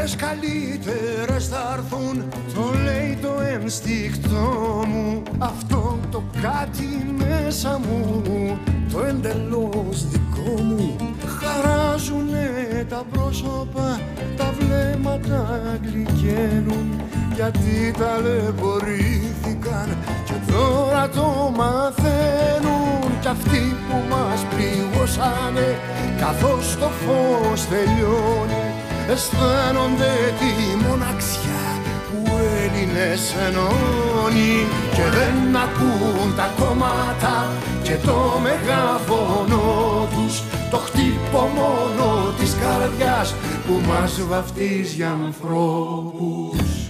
Μέρες 0.00 0.16
καλύτερες 0.16 1.48
θα 1.48 1.76
έρθουν. 1.76 2.24
Το 2.54 2.72
λέει 2.84 3.18
το 3.22 3.40
ένστικτό 3.40 4.84
μου. 4.86 5.22
Αυτό 5.38 5.98
το 6.10 6.22
κάτι 6.42 7.14
μέσα 7.16 7.80
μου. 7.84 8.22
Το 8.92 9.04
εντελώς 9.04 10.08
δικό 10.08 10.62
μου. 10.62 10.96
Χαράζουνε 11.26 12.86
τα 12.88 13.04
πρόσωπα 13.10 14.00
Τα 14.36 14.52
βλέμματα 14.58 15.60
γλυκαίνουν. 15.82 17.00
Γιατί 17.34 17.92
ταλαιπωρήθηκαν 17.98 19.96
Και 20.24 20.52
τώρα 20.52 21.08
το 21.08 21.52
μαθαίνουν. 21.56 23.18
Κι 23.20 23.28
αυτοί 23.28 23.76
που 23.88 23.96
μας 24.10 24.44
πληγώσανε 24.50 25.78
Καθώς 26.20 26.76
το 26.80 26.88
φως 26.88 27.68
τελειώνει 27.68 28.69
αισθάνονται 29.12 30.12
τη 30.40 30.84
μοναξιά 30.86 31.64
που 32.08 32.38
Έλληνες 32.62 33.34
ενώνει. 33.46 34.66
Και 34.94 35.02
δεν 35.16 35.56
ακούν 35.56 36.36
τα 36.36 36.50
κόμματα 36.58 37.52
και 37.82 37.96
το 38.06 38.40
μεγάφωνο 38.42 39.62
τους. 40.14 40.42
Το 40.70 40.76
χτύπο 40.76 41.50
μόνο 41.54 42.32
της 42.38 42.56
καρδιάς 42.62 43.34
που 43.66 43.80
μας 43.88 44.22
βαφτίζει 44.28 44.94
για 44.94 45.10
ανθρώπους 45.26 46.89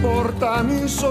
και 0.00 0.06
πόρτα 0.06 0.64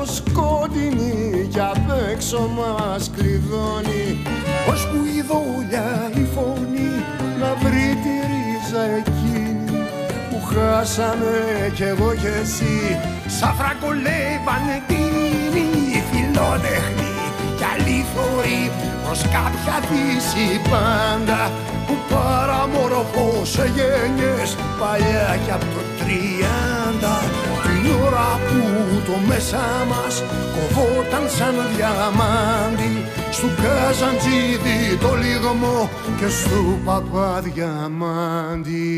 σκότεινη 0.05 1.47
κι 1.49 1.59
απ' 1.59 2.11
έξω 2.11 2.49
μας 2.57 3.11
κλειδώνει. 3.15 4.23
Που 4.65 5.05
η 5.17 5.21
δόλια 5.21 6.11
η 6.15 6.27
φωνή 6.35 6.91
να 7.39 7.55
βρει 7.61 7.97
τη 8.03 8.13
ρίζα 8.29 8.83
εκείνη 8.99 9.87
που 10.29 10.45
χάσαμε 10.45 11.71
κι 11.75 11.83
εγώ 11.83 12.13
κι 12.13 12.27
εσύ. 12.41 12.97
Σαν 13.27 13.53
φραγκολεύανε 13.53 14.83
την 14.87 16.01
φιλότεχνη 16.11 17.08
κι 17.79 17.85
αλήθωρη 17.85 18.61
προς 19.03 19.21
κάποια 19.21 19.75
δύση 19.89 20.47
πάντα 20.69 21.41
που 21.87 21.95
παραμορφώσε 22.09 23.65
γένιες 23.75 24.49
παλιά 24.79 25.29
κι 25.43 25.51
απ' 25.51 25.69
το 25.73 25.81
τριάντα. 25.99 27.15
Την 27.63 27.83
ώρα 28.05 28.29
που 28.47 28.59
το 29.05 29.15
μέσα 29.27 29.63
μας 29.91 30.15
κοβόταν 30.55 31.25
σαν 31.37 31.55
διαμάντι 31.75 32.93
στου 33.31 33.49
Καζαντζίδη 33.61 34.79
το 35.01 35.11
λιγμό 35.23 35.79
και 36.19 36.27
στου 36.27 36.63
Παπαδιαμάντι 36.85 38.95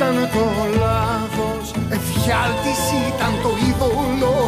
ήταν 0.00 0.16
το 0.34 0.46
λάθος. 0.82 1.66
Εφιάλτης 1.96 2.82
ήταν 3.08 3.32
το 3.42 3.50
είδωλο. 3.64 4.38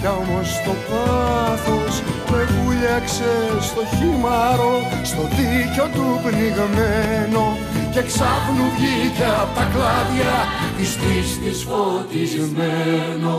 Πια 0.00 0.10
όμως 0.10 0.48
το 0.66 0.74
πάθος. 0.88 1.94
Με 2.30 2.40
βούλιαξε 2.52 3.32
στο 3.68 3.82
χήμαρο 3.96 4.74
Στο 5.02 5.22
δίκιο 5.36 5.86
του 5.94 6.06
πνιγμένο. 6.22 7.44
Και 7.92 8.02
ξάφνου 8.02 8.66
βγήκε 8.76 9.28
απ' 9.42 9.54
τα 9.56 9.64
κλάδια. 9.72 10.34
Της 10.76 10.90
πίστης 11.00 11.58
φωτισμένο. 11.68 13.36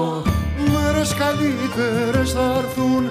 Μέρες 0.71 1.13
καλύτερες 1.21 2.31
θα 2.31 2.45
έρθουν. 2.61 3.03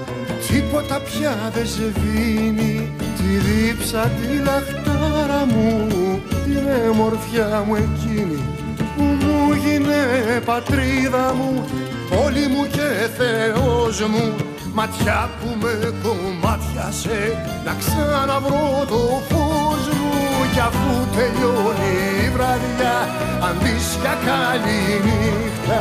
Τίποτα 0.49 1.01
πια 1.01 1.51
δεν 1.55 1.67
σβήνει 1.67 2.93
Τη 3.17 3.31
δίψα 3.47 4.03
τη 4.19 4.43
λαχτάρα 5.19 5.47
μου 5.47 5.87
Την 6.45 6.69
εμορφιά 6.87 7.65
μου 7.67 7.75
εκείνη 7.75 8.43
Που 8.97 9.03
μου 9.03 9.53
γίνε 9.53 10.41
πατρίδα 10.45 11.35
μου 11.35 11.65
Πόλη 12.11 12.47
μου 12.47 12.67
και 12.67 13.09
Θεός 13.19 14.01
μου. 14.01 14.35
Ματιά 14.73 15.31
που 15.41 15.57
με 15.61 15.93
κομμάτιασε 16.03 17.21
Να 17.65 17.75
ξαναβρω 17.79 18.85
το 18.89 19.23
φως 19.29 19.85
μου. 19.99 20.17
Κι 20.53 20.61
αφού 20.61 21.07
τελειώνει 21.17 21.95
η 22.27 22.31
βραδιά 22.31 22.97
Αν 23.47 23.57
δεις 23.63 23.99
για 24.01 24.17
καλή 24.27 24.81
νύχτα 25.05 25.81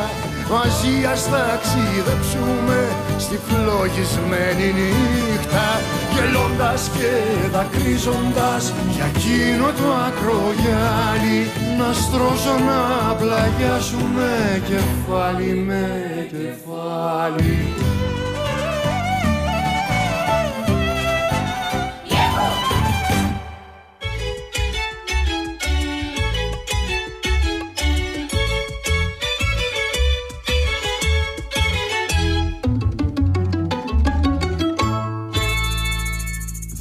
Μαζί 0.52 1.06
ας 1.14 1.30
ταξιδέψουμε 1.30 2.80
στη 3.18 3.38
φλογισμένη 3.48 4.68
νύχτα 4.78 5.68
Γελώντας 6.14 6.89
και 6.98 7.12
δακρύζοντας 7.52 8.74
για 8.95 9.06
εκείνο 9.06 9.66
το 9.66 9.88
ακρογιάλι. 10.08 11.39
Να 11.78 11.93
στρώσω 11.93 12.56
να 12.70 13.14
πλαγιάσουμε 13.16 14.62
κεφάλι 14.68 15.54
με 15.54 15.86
κεφάλι 16.32 17.58